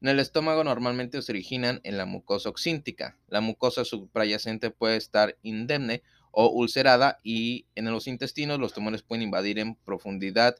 En 0.00 0.08
el 0.08 0.18
estómago 0.18 0.64
normalmente 0.64 1.22
se 1.22 1.30
originan 1.30 1.80
en 1.84 1.96
la 1.96 2.06
mucosa 2.06 2.48
oxíntica. 2.48 3.18
La 3.28 3.40
mucosa 3.40 3.84
subyacente 3.84 4.70
puede 4.70 4.96
estar 4.96 5.38
indemne 5.42 6.02
o 6.32 6.48
ulcerada 6.48 7.18
y 7.22 7.66
en 7.76 7.84
los 7.84 8.08
intestinos 8.08 8.58
los 8.58 8.72
tumores 8.72 9.02
pueden 9.02 9.22
invadir 9.22 9.58
en 9.58 9.76
profundidad 9.76 10.56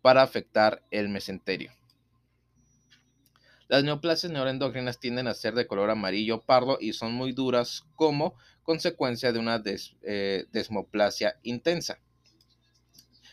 para 0.00 0.22
afectar 0.22 0.82
el 0.90 1.08
mesenterio. 1.08 1.72
Las 3.68 3.82
neoplasias 3.82 4.32
neuroendocrinas 4.32 5.00
tienden 5.00 5.26
a 5.26 5.34
ser 5.34 5.54
de 5.54 5.66
color 5.66 5.90
amarillo 5.90 6.40
pardo 6.40 6.78
y 6.80 6.92
son 6.92 7.14
muy 7.14 7.32
duras 7.32 7.84
como 7.96 8.34
consecuencia 8.62 9.32
de 9.32 9.38
una 9.40 9.62
eh, 10.02 10.44
desmoplasia 10.52 11.38
intensa. 11.42 11.98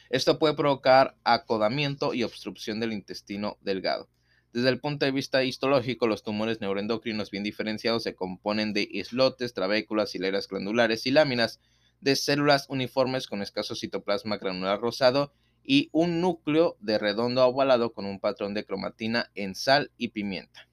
Esto 0.10 0.40
puede 0.40 0.56
provocar 0.56 1.16
acodamiento 1.24 2.14
y 2.14 2.24
obstrucción 2.24 2.80
del 2.80 2.94
intestino 2.94 3.58
delgado. 3.62 4.10
Desde 4.54 4.70
el 4.70 4.80
punto 4.80 5.06
de 5.06 5.12
vista 5.12 5.44
histológico, 5.44 6.08
los 6.08 6.24
tumores 6.24 6.62
neuroendocrinos 6.62 7.32
bien 7.32 7.44
diferenciados 7.44 8.04
se 8.04 8.16
componen 8.16 8.74
de 8.74 8.88
islotes, 8.90 9.54
trabéculas, 9.54 10.14
hileras 10.14 10.48
glandulares 10.48 11.08
y 11.08 11.12
láminas 11.12 11.60
de 12.02 12.16
células 12.16 12.68
uniformes 12.70 13.28
con 13.28 13.42
escaso 13.42 13.76
citoplasma 13.76 14.38
granular 14.38 14.80
rosado 14.80 15.34
y 15.64 15.90
un 15.92 16.22
núcleo 16.22 16.78
de 16.80 16.98
redondo 16.98 17.46
ovalado 17.46 17.94
con 17.94 18.06
un 18.06 18.20
patrón 18.20 18.54
de 18.54 18.66
cromatina 18.66 19.32
en 19.36 19.56
sal 19.56 19.92
y 19.98 20.10
pimienta. 20.10 20.68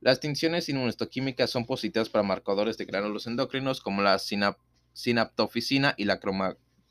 Las 0.00 0.20
tinciones 0.20 0.68
inmunohistoquímicas 0.68 1.50
son 1.50 1.66
positivas 1.66 2.08
para 2.08 2.22
marcadores 2.22 2.78
de 2.78 2.84
gránulos 2.84 3.26
endocrinos 3.26 3.80
como 3.80 4.02
la 4.02 4.18
sinaptoficina 4.92 5.94
y 5.96 6.04
la 6.04 6.20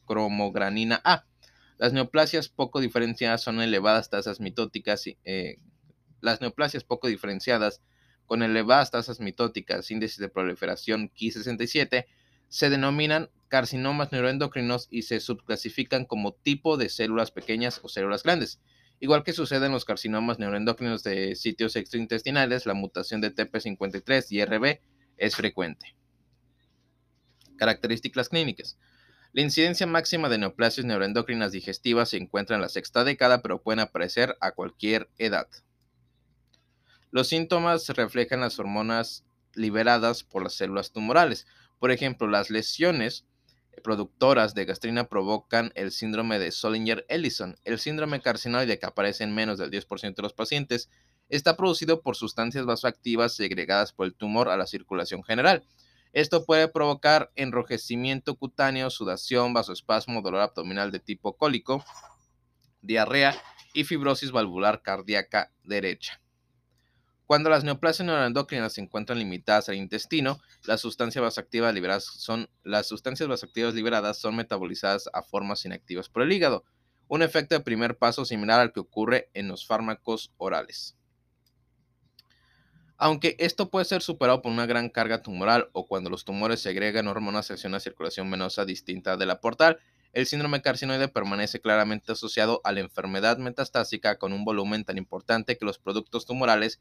cromogranina 0.06 1.02
A. 1.06 1.26
Las 1.78 1.94
neoplasias 1.94 2.50
poco 2.50 2.82
diferenciadas 2.82 3.42
son 3.42 3.62
elevadas 3.62 4.10
tasas 4.10 4.42
mitóticas. 4.42 5.06
Eh, 5.24 5.60
las 6.20 6.42
neoplasias 6.42 6.84
poco 6.84 7.08
diferenciadas 7.08 7.82
con 8.26 8.44
elevadas 8.44 8.92
tasas 8.92 9.22
mitóticas, 9.22 9.90
índices 9.90 10.18
de 10.18 10.28
proliferación 10.28 11.10
Ki67, 11.12 12.08
se 12.50 12.70
denominan 12.70 13.30
carcinomas 13.48 14.12
neuroendocrinos 14.12 14.88
y 14.90 15.04
se 15.04 15.20
subclasifican 15.20 16.06
como 16.06 16.34
tipo 16.34 16.78
de 16.78 16.90
células 16.90 17.32
pequeñas 17.32 17.80
o 17.84 17.90
células 17.90 18.24
grandes. 18.24 18.60
Igual 19.00 19.24
que 19.24 19.34
sucede 19.34 19.68
en 19.68 19.72
los 19.72 19.86
carcinomas 19.86 20.40
neuroendocrinos 20.40 21.04
de 21.04 21.36
sitios 21.36 21.76
extraintestinales, 21.76 22.66
la 22.66 22.74
mutación 22.74 23.22
de 23.22 23.34
TP53 23.34 24.26
y 24.32 24.44
RB 24.44 24.80
es 25.18 25.36
frecuente. 25.36 25.96
Características 27.58 28.30
clínicas. 28.30 28.78
La 29.34 29.42
incidencia 29.42 29.86
máxima 29.86 30.30
de 30.30 30.40
neoplasias 30.40 30.86
neuroendocrinas 30.86 31.52
digestivas 31.52 32.10
se 32.10 32.18
encuentra 32.18 32.56
en 32.56 32.62
la 32.62 32.70
sexta 32.70 33.04
década, 33.04 33.42
pero 33.42 33.62
pueden 33.62 33.80
aparecer 33.82 34.36
a 34.42 34.52
cualquier 34.52 35.10
edad. 35.18 35.48
Los 37.12 37.28
síntomas 37.28 37.88
reflejan 37.90 38.42
las 38.42 38.60
hormonas 38.60 39.26
liberadas 39.54 40.24
por 40.24 40.44
las 40.44 40.54
células 40.54 40.92
tumorales. 40.92 41.46
Por 41.80 41.92
ejemplo, 41.92 42.28
las 42.28 42.50
lesiones 42.50 43.26
productoras 43.84 44.54
de 44.56 44.66
gastrina 44.66 45.06
provocan 45.06 45.72
el 45.76 45.92
síndrome 45.92 46.40
de 46.40 46.52
Solinger-Ellison. 46.52 47.58
El 47.64 47.80
síndrome 47.80 48.22
carcinoide, 48.22 48.80
que 48.80 48.86
aparece 48.86 49.24
en 49.24 49.36
menos 49.36 49.58
del 49.58 49.72
10% 49.72 50.16
de 50.16 50.24
los 50.24 50.34
pacientes, 50.34 50.90
está 51.30 51.58
producido 51.58 52.02
por 52.02 52.16
sustancias 52.16 52.66
vasoactivas 52.66 53.36
segregadas 53.36 53.94
por 53.94 54.08
el 54.08 54.16
tumor 54.16 54.50
a 54.50 54.58
la 54.58 54.68
circulación 54.68 55.24
general. 55.24 55.64
Esto 56.14 56.46
puede 56.46 56.68
provocar 56.68 57.32
enrojecimiento 57.36 58.36
cutáneo, 58.36 58.90
sudación, 58.90 59.54
vasoespasmo, 59.54 60.22
dolor 60.22 60.42
abdominal 60.42 60.92
de 60.92 61.00
tipo 61.00 61.38
cólico, 61.38 61.84
diarrea 62.82 63.36
y 63.74 63.84
fibrosis 63.84 64.32
valvular 64.32 64.82
cardíaca 64.82 65.52
derecha. 65.64 66.22
Cuando 67.28 67.50
las 67.50 67.66
neoplasias 67.66 68.06
neuroendocrinas 68.06 68.72
se 68.72 68.80
encuentran 68.80 69.20
limitadas 69.20 69.68
al 69.68 69.76
intestino, 69.76 70.40
las 70.64 70.80
sustancias 70.80 71.22
vasoactivas 71.22 71.74
liberadas 71.74 72.06
son, 72.06 72.50
liberadas 72.64 74.18
son 74.18 74.38
metabolizadas 74.38 75.10
a 75.12 75.22
formas 75.22 75.66
inactivas 75.66 76.08
por 76.08 76.24
el 76.24 76.32
hígado, 76.32 76.64
un 77.10 77.22
efecto 77.22 77.54
de 77.54 77.60
primer 77.60 77.98
paso 77.98 78.24
similar 78.24 78.62
al 78.62 78.72
que 78.72 78.80
ocurre 78.80 79.30
en 79.34 79.50
los 79.50 79.68
fármacos 79.68 80.32
orales. 80.38 80.96
Aunque 82.96 83.36
esto 83.40 83.70
puede 83.70 83.84
ser 83.84 84.02
superado 84.02 84.42
por 84.42 84.54
una 84.54 84.66
gran 84.66 84.90
carga 84.90 85.22
tumoral 85.22 85.70
o 85.74 85.86
cuando 85.86 86.10
los 86.10 86.24
tumores 86.24 86.62
segregan 86.62 87.10
hormonas 87.10 87.52
hacia 87.52 87.68
una 87.68 87.82
circulación 87.82 88.32
venosa 88.32 88.64
distinta 88.64 89.18
de 89.18 89.26
la 89.26 89.42
portal, 89.42 89.80
el 90.14 90.28
síndrome 90.28 90.62
carcinoide 90.62 91.10
permanece 91.10 91.60
claramente 91.60 92.14
asociado 92.14 92.62
a 92.64 92.72
la 92.72 92.80
enfermedad 92.80 93.38
metastásica 93.38 94.18
con 94.18 94.32
un 94.32 94.46
volumen 94.46 94.86
tan 94.86 94.98
importante 94.98 95.58
que 95.58 95.66
los 95.66 95.78
productos 95.78 96.26
tumorales 96.26 96.80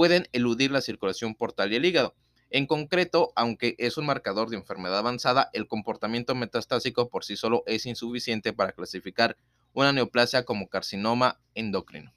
pueden 0.00 0.30
eludir 0.32 0.70
la 0.70 0.80
circulación 0.80 1.34
portal 1.34 1.74
y 1.74 1.76
el 1.76 1.84
hígado. 1.84 2.14
En 2.48 2.64
concreto, 2.64 3.34
aunque 3.36 3.74
es 3.76 3.98
un 3.98 4.06
marcador 4.06 4.48
de 4.48 4.56
enfermedad 4.56 4.96
avanzada, 4.96 5.50
el 5.52 5.68
comportamiento 5.68 6.34
metastásico 6.34 7.10
por 7.10 7.22
sí 7.22 7.36
solo 7.36 7.64
es 7.66 7.84
insuficiente 7.84 8.54
para 8.54 8.72
clasificar 8.72 9.36
una 9.74 9.92
neoplasia 9.92 10.46
como 10.46 10.68
carcinoma 10.70 11.38
endocrino. 11.54 12.14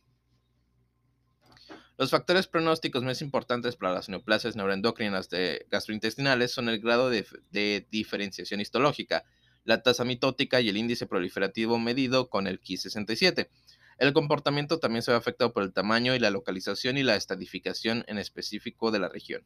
Los 1.97 2.11
factores 2.11 2.47
pronósticos 2.47 3.03
más 3.03 3.21
importantes 3.21 3.75
para 3.75 3.91
las 3.91 4.07
neoplasias 4.07 4.55
neuroendocrinas 4.55 5.29
de 5.29 5.65
gastrointestinales 5.69 6.53
son 6.53 6.69
el 6.69 6.79
grado 6.79 7.09
de, 7.09 7.25
de 7.51 7.85
diferenciación 7.91 8.61
histológica, 8.61 9.25
la 9.65 9.83
tasa 9.83 10.05
mitótica 10.05 10.61
y 10.61 10.69
el 10.69 10.77
índice 10.77 11.05
proliferativo 11.05 11.77
medido 11.79 12.29
con 12.29 12.47
el 12.47 12.61
Ki67. 12.61 13.49
El 13.97 14.13
comportamiento 14.13 14.79
también 14.79 15.03
se 15.03 15.11
ve 15.11 15.17
afectado 15.17 15.53
por 15.53 15.63
el 15.63 15.73
tamaño 15.73 16.15
y 16.15 16.19
la 16.19 16.29
localización 16.29 16.97
y 16.97 17.03
la 17.03 17.15
estadificación 17.15 18.03
en 18.07 18.17
específico 18.17 18.91
de 18.91 18.99
la 18.99 19.09
región. 19.09 19.45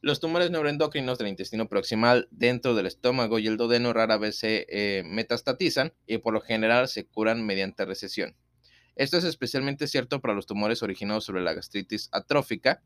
Los 0.00 0.20
tumores 0.20 0.50
neuroendocrinos 0.50 1.18
del 1.18 1.28
intestino 1.28 1.68
proximal 1.68 2.28
dentro 2.30 2.74
del 2.74 2.86
estómago 2.86 3.38
y 3.38 3.46
el 3.46 3.56
duodeno 3.56 3.92
rara 3.92 4.18
vez 4.18 4.38
se 4.38 4.66
eh, 4.68 5.02
metastatizan 5.04 5.94
y 6.06 6.18
por 6.18 6.34
lo 6.34 6.40
general 6.40 6.88
se 6.88 7.06
curan 7.06 7.44
mediante 7.44 7.84
recesión. 7.84 8.36
Esto 8.94 9.18
es 9.18 9.24
especialmente 9.24 9.88
cierto 9.88 10.20
para 10.20 10.34
los 10.34 10.46
tumores 10.46 10.82
originados 10.82 11.24
sobre 11.24 11.42
la 11.42 11.54
gastritis 11.54 12.08
atrófica, 12.12 12.82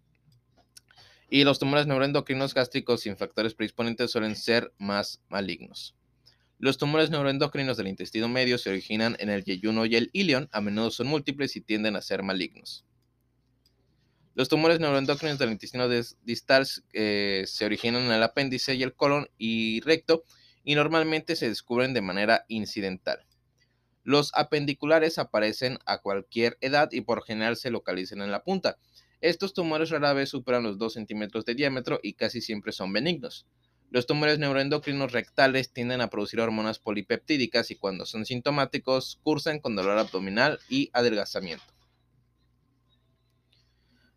y 1.30 1.44
los 1.44 1.60
tumores 1.60 1.86
neuroendocrinos 1.86 2.54
gástricos 2.54 3.02
sin 3.02 3.16
factores 3.16 3.54
predisponentes 3.54 4.10
suelen 4.10 4.34
ser 4.34 4.74
más 4.78 5.22
malignos. 5.28 5.94
Los 6.60 6.76
tumores 6.76 7.08
neuroendocrinos 7.08 7.78
del 7.78 7.88
intestino 7.88 8.28
medio 8.28 8.58
se 8.58 8.68
originan 8.68 9.16
en 9.18 9.30
el 9.30 9.44
yeyuno 9.44 9.86
y 9.86 9.96
el 9.96 10.10
ilion, 10.12 10.46
a 10.52 10.60
menudo 10.60 10.90
son 10.90 11.06
múltiples 11.06 11.56
y 11.56 11.62
tienden 11.62 11.96
a 11.96 12.02
ser 12.02 12.22
malignos. 12.22 12.84
Los 14.34 14.50
tumores 14.50 14.78
neuroendocrinos 14.78 15.38
del 15.38 15.52
intestino 15.52 15.88
distal 15.88 16.68
eh, 16.92 17.44
se 17.46 17.64
originan 17.64 18.02
en 18.02 18.12
el 18.12 18.22
apéndice 18.22 18.74
y 18.74 18.82
el 18.82 18.94
colon 18.94 19.30
y 19.38 19.80
recto 19.80 20.22
y 20.62 20.74
normalmente 20.74 21.34
se 21.34 21.48
descubren 21.48 21.94
de 21.94 22.02
manera 22.02 22.44
incidental. 22.48 23.24
Los 24.04 24.30
apendiculares 24.34 25.16
aparecen 25.16 25.78
a 25.86 26.02
cualquier 26.02 26.58
edad 26.60 26.90
y 26.92 27.00
por 27.00 27.24
general 27.24 27.56
se 27.56 27.70
localizan 27.70 28.20
en 28.20 28.32
la 28.32 28.44
punta. 28.44 28.76
Estos 29.22 29.54
tumores 29.54 29.88
rara 29.88 30.12
vez 30.12 30.28
superan 30.28 30.64
los 30.64 30.76
2 30.76 30.92
centímetros 30.92 31.46
de 31.46 31.54
diámetro 31.54 32.00
y 32.02 32.12
casi 32.12 32.42
siempre 32.42 32.72
son 32.72 32.92
benignos. 32.92 33.46
Los 33.90 34.06
tumores 34.06 34.38
neuroendocrinos 34.38 35.10
rectales 35.10 35.72
tienden 35.72 36.00
a 36.00 36.08
producir 36.08 36.40
hormonas 36.40 36.78
polipeptídicas 36.78 37.72
y 37.72 37.76
cuando 37.76 38.06
son 38.06 38.24
sintomáticos 38.24 39.18
cursan 39.24 39.58
con 39.58 39.74
dolor 39.74 39.98
abdominal 39.98 40.60
y 40.68 40.90
adelgazamiento. 40.92 41.64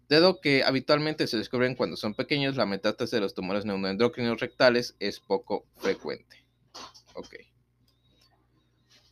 Dedo 0.10 0.40
que 0.42 0.64
habitualmente 0.64 1.26
se 1.26 1.38
descubren 1.38 1.74
cuando 1.74 1.98
son 1.98 2.14
pequeños, 2.14 2.56
la 2.56 2.68
metástasis 2.68 3.12
de 3.12 3.22
los 3.22 3.34
tumores 3.34 3.66
neuroendocrinos 3.66 4.40
rectales 4.40 4.96
es 5.00 5.20
poco 5.20 5.66
frecuente. 5.78 6.46
Ok. 7.16 7.36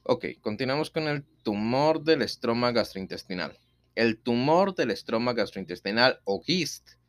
Ok, 0.04 0.26
continuamos 0.42 0.92
con 0.92 1.08
el 1.08 1.24
tumor 1.44 2.04
del 2.04 2.22
estroma 2.22 2.72
gastrointestinal. 2.72 3.58
El 3.96 4.20
tumor 4.20 4.76
del 4.76 4.92
estroma 4.92 5.34
gastrointestinal 5.34 6.20
o 6.24 6.42
GIST. 6.42 7.01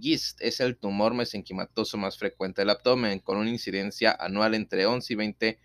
GIST 0.00 0.40
es 0.42 0.60
el 0.60 0.76
tumor 0.76 1.14
mesenquimatoso 1.14 1.96
más 1.96 2.18
frecuente 2.18 2.62
del 2.62 2.70
abdomen, 2.70 3.18
con 3.20 3.38
una 3.38 3.50
incidencia 3.50 4.16
anual 4.18 4.54
entre 4.54 4.86
11 4.86 5.12
y 5.12 5.16
20 5.16 5.58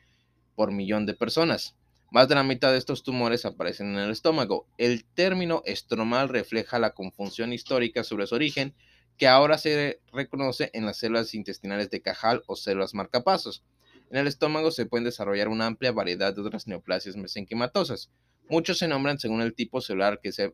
por 0.55 0.71
millón 0.71 1.05
de 1.05 1.13
personas. 1.13 1.75
Más 2.11 2.27
de 2.27 2.35
la 2.35 2.43
mitad 2.43 2.71
de 2.71 2.77
estos 2.77 3.01
tumores 3.03 3.43
aparecen 3.43 3.93
en 3.93 3.97
el 3.97 4.11
estómago. 4.11 4.67
El 4.77 5.03
término 5.03 5.63
estromal 5.65 6.29
refleja 6.29 6.77
la 6.77 6.91
confusión 6.93 7.53
histórica 7.53 8.03
sobre 8.03 8.27
su 8.27 8.35
origen, 8.35 8.75
que 9.17 9.27
ahora 9.27 9.57
se 9.57 9.99
reconoce 10.11 10.69
en 10.73 10.85
las 10.85 10.97
células 10.97 11.33
intestinales 11.33 11.89
de 11.89 12.01
Cajal 12.01 12.43
o 12.45 12.55
células 12.55 12.93
marcapasos. 12.93 13.63
En 14.11 14.17
el 14.17 14.27
estómago 14.27 14.69
se 14.69 14.85
pueden 14.85 15.05
desarrollar 15.05 15.47
una 15.47 15.65
amplia 15.65 15.91
variedad 15.91 16.35
de 16.35 16.41
otras 16.41 16.67
neoplasias 16.67 17.15
mesenquimatosas. 17.15 18.11
Muchos 18.47 18.77
se 18.77 18.87
nombran 18.87 19.17
según 19.17 19.41
el 19.41 19.55
tipo 19.55 19.81
celular 19.81 20.19
que 20.21 20.31
se, 20.31 20.53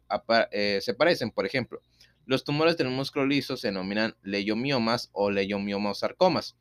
eh, 0.51 0.79
se 0.81 0.93
parecen. 0.93 1.31
Por 1.31 1.45
ejemplo, 1.45 1.81
los 2.29 2.43
tumores 2.43 2.77
del 2.77 2.89
músculo 2.89 3.25
liso 3.25 3.57
se 3.57 3.69
denominan 3.69 4.15
leiomiomas 4.21 5.09
o 5.13 5.31
leiomiomosarcomas. 5.31 6.55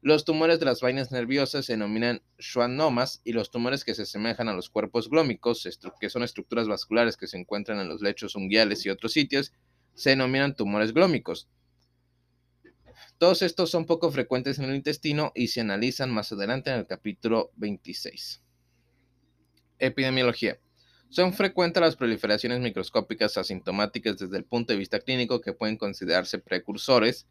Los 0.00 0.24
tumores 0.24 0.60
de 0.60 0.64
las 0.64 0.80
vainas 0.80 1.12
nerviosas 1.12 1.66
se 1.66 1.74
denominan 1.74 2.22
schwannomas 2.40 3.20
y 3.22 3.34
los 3.34 3.50
tumores 3.50 3.84
que 3.84 3.92
se 3.92 4.04
asemejan 4.04 4.48
a 4.48 4.54
los 4.54 4.70
cuerpos 4.70 5.10
glómicos, 5.10 5.68
que 6.00 6.08
son 6.08 6.22
estructuras 6.22 6.68
vasculares 6.68 7.18
que 7.18 7.26
se 7.26 7.36
encuentran 7.36 7.80
en 7.80 7.90
los 7.90 8.00
lechos 8.00 8.34
unguiales 8.34 8.86
y 8.86 8.88
otros 8.88 9.12
sitios, 9.12 9.52
se 9.92 10.08
denominan 10.08 10.56
tumores 10.56 10.94
glómicos. 10.94 11.50
Todos 13.18 13.42
estos 13.42 13.70
son 13.70 13.84
poco 13.84 14.10
frecuentes 14.10 14.58
en 14.58 14.64
el 14.64 14.74
intestino 14.74 15.32
y 15.34 15.48
se 15.48 15.60
analizan 15.60 16.10
más 16.10 16.32
adelante 16.32 16.70
en 16.70 16.78
el 16.78 16.86
capítulo 16.86 17.50
26. 17.56 18.42
Epidemiología. 19.78 20.58
Son 21.14 21.32
frecuentes 21.32 21.80
las 21.80 21.94
proliferaciones 21.94 22.58
microscópicas 22.58 23.38
asintomáticas 23.38 24.18
desde 24.18 24.36
el 24.36 24.44
punto 24.44 24.72
de 24.72 24.80
vista 24.80 24.98
clínico 24.98 25.40
que 25.40 25.52
pueden 25.52 25.76
considerarse 25.76 26.40
precursores 26.40 27.28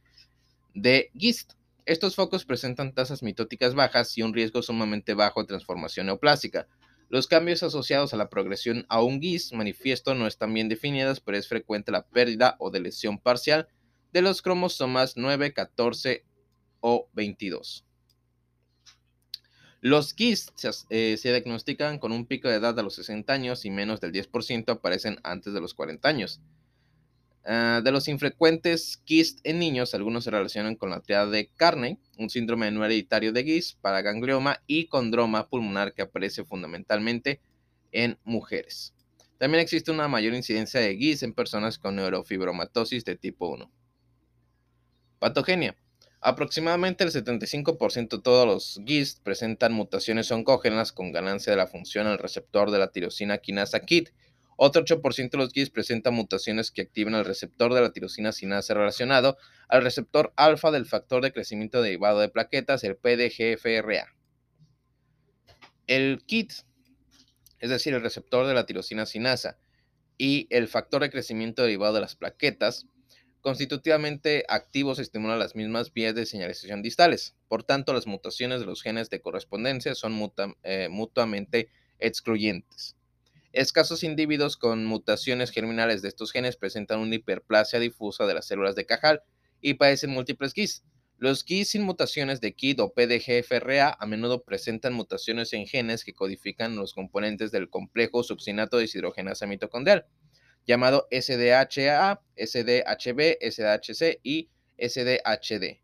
de 0.74 1.12
GIST. 1.18 1.52
Estos 1.86 2.16
focos 2.16 2.46
presentan 2.46 2.94
tasas 2.94 3.22
mitóticas 3.24 3.76
bajas 3.76 4.18
y 4.18 4.22
un 4.22 4.34
riesgo 4.34 4.62
sumamente 4.62 5.16
bajo 5.16 5.42
de 5.42 5.48
transformación 5.48 6.06
neoplástica. 6.06 6.66
Los 7.10 7.28
cambios 7.28 7.62
asociados 7.62 8.14
a 8.14 8.18
la 8.18 8.30
progresión 8.30 8.86
a 8.88 9.04
un 9.04 9.20
GIST 9.20 9.52
manifiesto 9.52 10.16
no 10.16 10.28
están 10.28 10.54
bien 10.54 10.70
definidos, 10.70 11.20
pero 11.20 11.38
es 11.38 11.50
frecuente 11.50 11.92
la 11.92 12.06
pérdida 12.08 12.56
o 12.60 12.72
de 12.72 12.80
lesión 12.80 13.20
parcial 13.20 13.68
de 14.14 14.22
los 14.22 14.42
cromosomas 14.42 15.18
9, 15.18 15.52
14 15.52 16.24
o 16.80 17.10
22. 17.12 17.84
Los 19.84 20.16
GIST 20.16 20.64
eh, 20.92 21.18
se, 21.18 21.30
diagnostican 21.30 22.00
con 22.00 22.14
un 22.14 22.26
pico 22.26 22.48
de 22.48 22.56
edad 22.56 22.80
a 22.80 22.84
los 22.84 22.96
60 22.96 23.34
años 23.34 23.66
y 23.66 23.70
menos 23.70 24.00
del 24.00 24.14
10% 24.14 24.72
aparecen 24.72 25.18
antes 25.24 25.54
de 25.54 25.60
los 25.60 25.74
40 25.74 26.08
años. 26.08 26.40
Ah, 27.44 27.82
de 27.84 27.92
los 27.92 28.08
infrecuentes 28.08 29.02
GIST 29.04 29.42
en 29.44 29.60
niños, 29.60 29.94
algunos 29.94 30.24
se 30.24 30.32
relacionan 30.32 30.78
con 30.78 30.90
la 30.90 31.02
triada 31.02 31.26
de 31.26 31.50
Carney, 31.58 31.98
un 32.18 32.30
síndrome 32.30 32.72
no 32.72 32.86
hereditario 32.86 33.34
de 33.34 33.44
GIST, 33.44 33.78
paraganglioma 33.82 34.64
y 34.68 34.88
condroma 34.88 35.50
pulmonar 35.50 35.94
que 35.94 36.04
aparece 36.04 36.46
fundamentalmente 36.46 37.42
en 37.92 38.18
mujeres. 38.24 38.94
También 39.38 39.62
existe 39.62 39.92
una 39.92 40.08
mayor 40.08 40.34
incidencia 40.34 40.80
de 40.80 40.96
GIST 40.96 41.24
en 41.24 41.34
personas 41.34 41.78
con 41.78 41.98
neurofibromatosis 41.98 43.04
de 43.04 43.18
tipo 43.18 43.50
1. 43.50 43.70
Patogenia. 45.20 45.76
Aproximadamente 46.26 47.04
el 47.04 47.12
75% 47.12 48.16
de 48.16 48.22
todos 48.22 48.48
los 48.48 48.80
GIST 48.86 49.22
presentan 49.24 49.74
mutaciones 49.74 50.32
oncógenas 50.32 50.94
con 50.94 51.12
ganancia 51.12 51.52
de 51.52 51.58
la 51.58 51.68
función 51.68 52.08
al 52.08 52.18
receptor 52.18 52.72
de 52.72 52.80
la 52.80 52.94
tirosina 52.94 53.40
quinasa 53.40 53.82
KIT. 53.82 54.12
Otro 54.56 54.86
8% 54.86 55.32
de 55.32 55.38
los 55.38 55.52
GIST 55.52 55.74
presentan 55.74 56.14
mutaciones 56.14 56.72
que 56.72 56.84
activan 56.84 57.16
el 57.16 57.26
receptor 57.26 57.74
de 57.74 57.82
la 57.82 57.92
tirosina 57.92 58.32
sinasa 58.32 58.74
relacionado 58.74 59.38
al 59.68 59.84
receptor 59.84 60.32
alfa 60.38 60.72
del 60.72 60.86
factor 60.86 61.22
de 61.22 61.34
crecimiento 61.34 61.82
derivado 61.82 62.22
de 62.22 62.30
plaquetas, 62.30 62.86
el 62.86 62.96
PDGFRA. 62.96 64.16
El 65.88 66.24
KIT, 66.26 66.54
es 67.60 67.70
decir, 67.70 67.94
el 67.96 68.02
receptor 68.02 68.48
de 68.48 68.54
la 68.54 68.66
tirosina 68.66 69.06
sinasa, 69.06 69.58
y 70.18 70.48
el 70.52 70.70
factor 70.70 71.02
de 71.02 71.10
crecimiento 71.10 71.64
derivado 71.64 71.96
de 71.96 72.02
las 72.02 72.16
plaquetas, 72.16 72.88
constitutivamente 73.44 74.46
activos 74.48 75.00
estimulan 75.00 75.38
las 75.38 75.54
mismas 75.54 75.92
vías 75.92 76.16
de 76.16 76.26
señalización 76.26 76.82
distales. 76.82 77.36
Por 77.50 77.64
tanto, 77.64 77.94
las 77.94 78.08
mutaciones 78.08 78.62
de 78.62 78.66
los 78.66 78.82
genes 78.82 79.10
de 79.10 79.20
correspondencia 79.20 79.96
son 79.96 80.32
eh, 80.64 80.88
mutuamente 80.90 81.70
excluyentes. 82.00 82.96
Escasos 83.52 84.06
individuos 84.06 84.56
con 84.56 84.86
mutaciones 84.86 85.52
germinales 85.52 86.02
de 86.02 86.08
estos 86.08 86.32
genes 86.32 86.56
presentan 86.56 87.00
una 87.02 87.16
hiperplasia 87.16 87.80
difusa 87.80 88.26
de 88.26 88.34
las 88.34 88.48
células 88.48 88.76
de 88.76 88.86
Cajal 88.86 89.24
y 89.60 89.74
padecen 89.74 90.12
múltiples 90.12 90.54
GIS. 90.54 90.86
Los 91.18 91.44
GIS 91.44 91.72
sin 91.72 91.84
mutaciones 91.84 92.40
de 92.40 92.54
KID 92.54 92.80
o 92.80 92.94
PDGFRA 92.94 93.98
a 94.00 94.06
menudo 94.06 94.44
presentan 94.44 94.94
mutaciones 94.94 95.52
en 95.52 95.68
genes 95.68 96.06
que 96.06 96.14
codifican 96.14 96.78
los 96.78 96.94
componentes 96.94 97.52
del 97.52 97.70
complejo 97.70 98.24
succinato 98.24 98.78
de 98.78 98.84
deshidrogenasa 98.84 99.48
mitocondrial 99.48 100.06
llamado 100.66 101.08
SDHA, 101.12 102.22
SDHB, 102.36 103.38
SDHC 103.42 104.20
y 104.24 104.50
SDHD. 104.78 105.82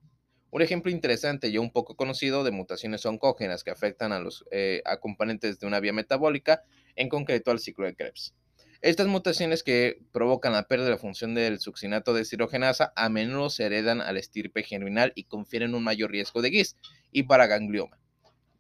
Un 0.52 0.62
ejemplo 0.62 0.92
interesante 0.92 1.50
y 1.50 1.58
un 1.58 1.72
poco 1.72 1.96
conocido 1.96 2.44
de 2.44 2.52
mutaciones 2.52 3.06
oncógenas 3.06 3.64
que 3.64 3.72
afectan 3.72 4.12
a 4.12 4.20
los 4.20 4.46
eh, 4.52 4.82
componentes 5.00 5.60
de 5.60 5.68
una 5.68 5.80
vía 5.80 5.94
metabólica, 5.94 6.64
en 6.96 7.08
concreto 7.08 7.52
al 7.52 7.60
ciclo 7.60 7.86
de 7.86 7.96
Krebs. 7.96 8.34
Estas 8.82 9.08
mutaciones 9.08 9.62
que 9.62 10.00
provocan 10.12 10.54
la 10.54 10.68
pérdida 10.68 10.86
de 10.86 10.92
la 10.92 10.98
función 10.98 11.36
del 11.36 11.60
succinato 11.60 12.14
de 12.14 12.20
deshidrogenasa 12.20 12.94
a 12.96 13.10
menudo 13.10 13.50
se 13.50 13.66
heredan 13.66 14.02
al 14.02 14.18
estirpe 14.18 14.64
germinal 14.64 15.12
y 15.16 15.26
confieren 15.26 15.76
un 15.76 15.84
mayor 15.84 16.12
riesgo 16.12 16.42
de 16.42 16.50
GIS 16.50 16.78
y 17.12 17.24
paraganglioma. 17.24 18.00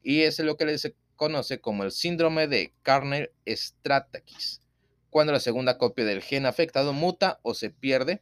y 0.03 0.21
es 0.21 0.39
lo 0.39 0.57
que 0.57 0.77
se 0.77 0.95
conoce 1.15 1.59
como 1.59 1.83
el 1.83 1.91
síndrome 1.91 2.47
de 2.47 2.73
Carner-Stratakis, 2.83 4.61
cuando 5.09 5.33
la 5.33 5.39
segunda 5.39 5.77
copia 5.77 6.05
del 6.05 6.21
gen 6.21 6.45
afectado 6.45 6.93
muta 6.93 7.39
o 7.43 7.53
se 7.53 7.69
pierde 7.69 8.21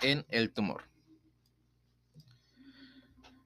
en 0.00 0.24
el 0.28 0.52
tumor. 0.52 0.84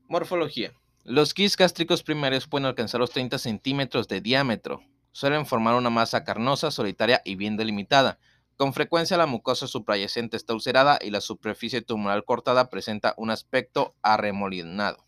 Morfología. 0.09 0.73
Los 1.05 1.35
quis 1.35 1.57
gástricos 1.57 2.03
primarios 2.03 2.47
pueden 2.47 2.67
alcanzar 2.67 3.01
los 3.01 3.11
30 3.11 3.39
centímetros 3.39 4.09
de 4.09 4.21
diámetro. 4.21 4.83
Suelen 5.13 5.47
formar 5.47 5.75
una 5.75 5.91
masa 5.91 6.25
carnosa, 6.25 6.71
solitaria 6.71 7.23
y 7.25 7.37
bien 7.37 7.57
delimitada. 7.57 8.19
Con 8.57 8.73
frecuencia 8.73 9.17
la 9.17 9.27
mucosa 9.27 9.67
suprayacente 9.67 10.37
está 10.37 10.55
ulcerada 10.55 10.99
y 11.01 11.11
la 11.11 11.21
superficie 11.21 11.83
tumoral 11.83 12.25
cortada 12.25 12.71
presenta 12.71 13.15
un 13.17 13.31
aspecto 13.31 13.95
arremolinado. 14.03 15.07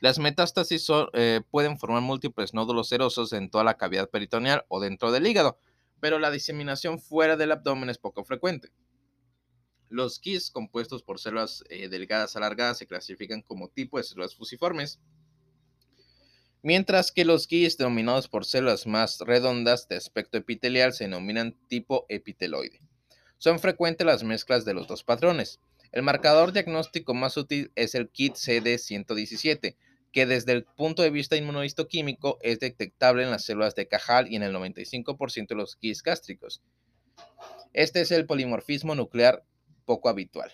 Las 0.00 0.18
metástasis 0.18 0.86
eh, 1.12 1.40
pueden 1.50 1.78
formar 1.78 2.02
múltiples 2.02 2.54
nódulos 2.54 2.88
serosos 2.88 3.32
en 3.32 3.50
toda 3.50 3.64
la 3.64 3.74
cavidad 3.74 4.08
peritoneal 4.08 4.64
o 4.68 4.80
dentro 4.80 5.10
del 5.10 5.26
hígado, 5.26 5.58
pero 6.00 6.18
la 6.18 6.30
diseminación 6.30 7.00
fuera 7.00 7.36
del 7.36 7.52
abdomen 7.52 7.90
es 7.90 7.98
poco 7.98 8.24
frecuente. 8.24 8.70
Los 9.88 10.18
KIS 10.18 10.50
compuestos 10.50 11.02
por 11.02 11.18
células 11.18 11.64
eh, 11.70 11.88
delgadas 11.88 12.36
alargadas 12.36 12.78
se 12.78 12.86
clasifican 12.86 13.42
como 13.42 13.68
tipo 13.68 13.96
de 13.96 14.04
células 14.04 14.34
fusiformes, 14.34 15.00
mientras 16.62 17.10
que 17.10 17.24
los 17.24 17.46
KIS 17.46 17.78
denominados 17.78 18.28
por 18.28 18.44
células 18.44 18.86
más 18.86 19.20
redondas 19.20 19.88
de 19.88 19.96
aspecto 19.96 20.36
epitelial 20.36 20.92
se 20.92 21.04
denominan 21.04 21.56
tipo 21.68 22.04
epiteloide. 22.08 22.80
Son 23.38 23.58
frecuentes 23.58 24.06
las 24.06 24.24
mezclas 24.24 24.64
de 24.64 24.74
los 24.74 24.88
dos 24.88 25.04
patrones. 25.04 25.60
El 25.92 26.02
marcador 26.02 26.52
diagnóstico 26.52 27.14
más 27.14 27.36
útil 27.36 27.72
es 27.74 27.94
el 27.94 28.10
KIT 28.10 28.34
CD117, 28.34 29.76
que 30.18 30.26
desde 30.26 30.50
el 30.50 30.64
punto 30.64 31.02
de 31.02 31.10
vista 31.10 31.36
inmunohistoquímico 31.36 32.38
es 32.42 32.58
detectable 32.58 33.22
en 33.22 33.30
las 33.30 33.44
células 33.44 33.76
de 33.76 33.86
Cajal 33.86 34.26
y 34.28 34.34
en 34.34 34.42
el 34.42 34.52
95% 34.52 35.46
de 35.46 35.54
los 35.54 35.76
KIS 35.76 36.02
gástricos. 36.02 36.60
Este 37.72 38.00
es 38.00 38.10
el 38.10 38.26
polimorfismo 38.26 38.96
nuclear 38.96 39.44
poco 39.84 40.08
habitual. 40.08 40.50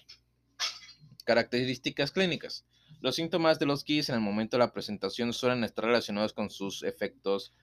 Características 1.24 2.10
clínicas. 2.10 2.66
Los 3.00 3.16
síntomas 3.16 3.58
de 3.58 3.64
los 3.64 3.84
KIS 3.84 4.10
en 4.10 4.16
el 4.16 4.20
momento 4.20 4.58
de 4.58 4.64
la 4.64 4.72
presentación 4.74 5.32
suelen 5.32 5.64
estar 5.64 5.86
relacionados 5.86 6.34
con 6.34 6.50
sus 6.50 6.82
efectos 6.82 7.54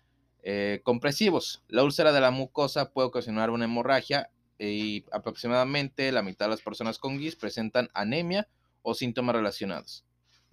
eh, 0.42 0.82
compresivos. 0.82 1.64
La 1.68 1.84
úlcera 1.84 2.12
de 2.12 2.22
la 2.22 2.32
mucosa 2.32 2.94
puede 2.94 3.10
ocasionar 3.10 3.52
una 3.52 3.66
hemorragia 3.66 4.32
y 4.58 5.06
aproximadamente 5.12 6.12
la 6.12 6.24
mitad 6.24 6.46
de 6.46 6.50
las 6.50 6.64
personas 6.64 6.98
con 6.98 7.20
GIS 7.20 7.36
presentan 7.36 7.90
anemia 7.94 8.48
o 8.82 8.96
síntomas 8.96 9.36
relacionados. 9.36 10.04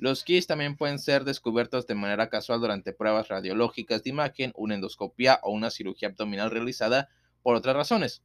Los 0.01 0.23
KIS 0.23 0.47
también 0.47 0.77
pueden 0.77 1.01
ser 1.01 1.25
descubiertos 1.25 1.89
de 1.89 1.97
manera 1.97 2.29
casual 2.29 2.61
durante 2.61 2.93
pruebas 2.93 3.27
radiológicas 3.27 4.05
de 4.05 4.11
imagen, 4.11 4.53
una 4.55 4.77
endoscopia 4.77 5.41
o 5.43 5.51
una 5.51 5.71
cirugía 5.71 6.07
abdominal 6.07 6.53
realizada 6.53 7.09
por 7.43 7.57
otras 7.57 7.75
razones. 7.75 8.23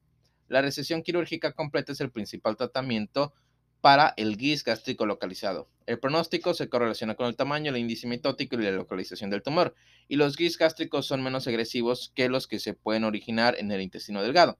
La 0.47 0.61
recesión 0.61 1.01
quirúrgica 1.01 1.53
completa 1.53 1.93
es 1.93 1.99
el 1.99 2.11
principal 2.11 2.57
tratamiento 2.57 3.33
para 3.81 4.13
el 4.17 4.37
GIS 4.37 4.63
gástrico 4.63 5.07
localizado. 5.07 5.67
El 5.87 5.97
pronóstico 5.97 6.53
se 6.53 6.69
correlaciona 6.69 7.15
con 7.15 7.25
el 7.25 7.35
tamaño, 7.35 7.71
el 7.71 7.77
índice 7.77 8.05
mitótico 8.05 8.55
y 8.55 8.61
la 8.61 8.69
localización 8.69 9.31
del 9.31 9.41
tumor, 9.41 9.73
y 10.07 10.17
los 10.17 10.35
GIS 10.37 10.59
gástricos 10.59 11.07
son 11.07 11.23
menos 11.23 11.47
agresivos 11.47 12.11
que 12.13 12.29
los 12.29 12.45
que 12.45 12.59
se 12.59 12.75
pueden 12.75 13.03
originar 13.03 13.55
en 13.57 13.71
el 13.71 13.81
intestino 13.81 14.21
delgado. 14.21 14.59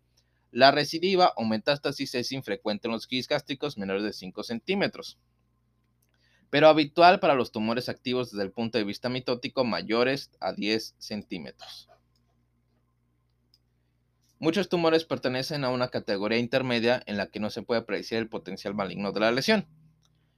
La 0.50 0.72
recidiva 0.72 1.34
o 1.36 1.46
metástasis 1.46 2.16
es 2.16 2.32
infrecuente 2.32 2.88
en 2.88 2.94
los 2.94 3.06
GIS 3.06 3.28
gástricos 3.28 3.78
menores 3.78 4.02
de 4.02 4.14
5 4.14 4.42
centímetros, 4.42 5.20
pero 6.54 6.68
habitual 6.68 7.20
para 7.20 7.34
los 7.34 7.52
tumores 7.52 7.90
activos 7.90 8.30
desde 8.30 8.44
el 8.44 8.52
punto 8.52 8.78
de 8.78 8.84
vista 8.84 9.10
mitótico 9.10 9.66
mayores 9.66 10.30
a 10.40 10.54
10 10.54 10.94
centímetros. 11.00 11.90
Muchos 14.38 14.70
tumores 14.70 15.04
pertenecen 15.04 15.64
a 15.64 15.72
una 15.72 15.88
categoría 15.88 16.38
intermedia 16.38 17.02
en 17.08 17.18
la 17.18 17.26
que 17.26 17.40
no 17.40 17.50
se 17.50 17.64
puede 17.64 17.82
predecir 17.82 18.20
el 18.20 18.30
potencial 18.30 18.76
maligno 18.76 19.12
de 19.12 19.20
la 19.20 19.32
lesión. 19.32 19.66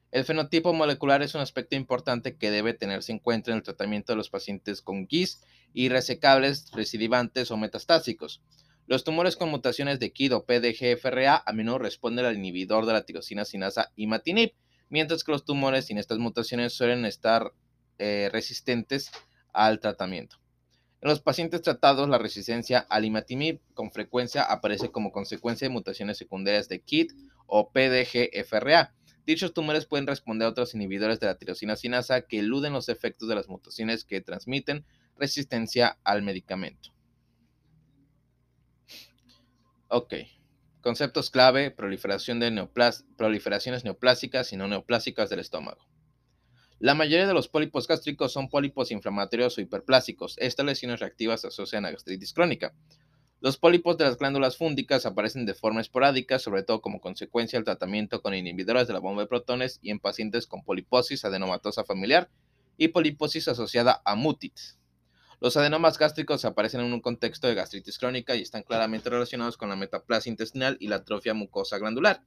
El 0.10 0.24
fenotipo 0.24 0.72
molecular 0.72 1.22
es 1.22 1.36
un 1.36 1.42
aspecto 1.42 1.76
importante 1.76 2.38
que 2.38 2.50
debe 2.50 2.74
tenerse 2.74 3.12
en 3.12 3.20
cuenta 3.20 3.52
en 3.52 3.58
el 3.58 3.64
tratamiento 3.64 4.14
de 4.14 4.18
los 4.18 4.30
pacientes 4.30 4.82
con 4.82 5.10
GIS 5.10 5.44
y 5.74 5.90
resecables, 5.90 6.72
recidivantes 6.72 7.52
o 7.52 7.58
metastásicos. 7.58 8.42
Los 8.88 9.04
tumores 9.04 9.36
con 9.36 9.50
mutaciones 9.50 10.00
de 10.00 10.14
KID 10.14 10.34
o 10.34 10.46
PDGFRA 10.46 11.44
a 11.46 11.52
menudo 11.52 11.80
responden 11.80 12.24
al 12.24 12.38
inhibidor 12.38 12.86
de 12.86 12.94
la 12.94 13.04
tirosina 13.04 13.44
sinasa 13.44 13.92
imatinib, 13.98 14.54
mientras 14.90 15.24
que 15.24 15.32
los 15.32 15.46
tumores 15.46 15.86
sin 15.86 15.98
estas 15.98 16.20
mutaciones 16.20 16.74
suelen 16.74 17.06
estar 17.06 17.54
eh, 17.98 18.30
resistentes 18.32 19.12
al 19.54 19.80
tratamiento. 19.80 20.38
En 21.02 21.10
los 21.10 21.22
pacientes 21.22 21.62
tratados, 21.62 22.10
la 22.10 22.18
resistencia 22.18 22.80
al 22.90 23.06
imatinib 23.06 23.60
con 23.74 23.92
frecuencia 23.92 24.42
aparece 24.42 24.92
como 24.92 25.12
consecuencia 25.12 25.68
de 25.68 25.74
mutaciones 25.74 26.18
secundarias 26.18 26.68
de 26.68 26.82
KIT 26.82 27.12
o 27.46 27.70
PDGFRA. 27.72 28.94
Dichos 29.26 29.54
tumores 29.54 29.86
pueden 29.86 30.08
responder 30.08 30.48
a 30.48 30.50
otros 30.50 30.74
inhibidores 30.74 31.20
de 31.20 31.28
la 31.28 31.38
tirosina 31.38 31.76
sinasa 31.76 32.22
que 32.22 32.40
eluden 32.40 32.74
los 32.74 32.90
efectos 32.90 33.30
de 33.30 33.36
las 33.36 33.50
mutaciones 33.50 34.04
que 34.04 34.22
transmiten 34.22 34.86
resistencia 35.16 35.98
al 36.04 36.22
medicamento. 36.22 36.90
Ok. 39.88 40.14
Conceptos 40.86 41.32
clave, 41.32 41.72
proliferación 41.72 42.40
de 42.40 42.70
proliferaciones 43.18 43.84
neoplásicas 43.84 44.54
y 44.54 44.56
no 44.56 44.68
neoplásicas 44.68 45.32
del 45.32 45.40
estómago. 45.40 45.84
La 46.78 46.94
mayoría 46.94 47.26
de 47.26 47.34
los 47.34 47.48
pólipos 47.48 47.88
gástricos 47.88 48.32
son 48.32 48.50
pólipos 48.50 48.92
inflamatorios 48.92 49.58
o 49.58 49.62
hiperplásicos. 49.62 50.36
Estas 50.38 50.64
lesiones 50.64 51.00
reactivas 51.00 51.42
se 51.42 51.48
asocian 51.48 51.88
a 51.88 51.92
gastritis 51.92 52.34
crónica. 52.34 52.76
Los 53.42 53.58
pólipos 53.58 53.98
de 53.98 54.04
las 54.04 54.20
glándulas 54.20 54.58
fúndicas 54.58 55.08
aparecen 55.08 55.48
de 55.48 55.56
forma 55.56 55.82
esporádica, 55.82 56.38
sobre 56.38 56.62
todo 56.62 56.82
como 56.82 57.02
consecuencia 57.02 57.58
del 57.58 57.66
tratamiento 57.66 58.22
con 58.22 58.36
inhibidores 58.36 58.86
de 58.86 58.94
la 58.94 59.00
bomba 59.00 59.24
de 59.24 59.28
protones 59.28 59.80
y 59.82 59.90
en 59.90 59.98
pacientes 59.98 60.46
con 60.46 60.64
poliposis 60.64 61.26
adenomatosa 61.26 61.84
familiar 61.84 62.30
y 62.78 62.90
poliposis 62.90 63.48
asociada 63.48 64.04
a 64.06 64.14
mutitis. 64.14 64.78
Los 65.42 65.58
adenomas 65.58 65.98
gástricos 65.98 66.46
aparecen 66.46 66.82
en 66.82 66.94
un 66.94 67.02
contexto 67.02 67.48
de 67.48 67.56
gastritis 67.56 67.98
crónica 67.98 68.36
y 68.36 68.42
están 68.42 68.64
claramente 68.64 69.10
relacionados 69.10 69.58
con 69.58 69.70
la 69.70 69.76
metaplasia 69.76 70.30
intestinal 70.30 70.78
y 70.80 70.88
la 70.88 70.98
atrofia 70.98 71.34
mucosa 71.34 71.78
glandular. 71.78 72.22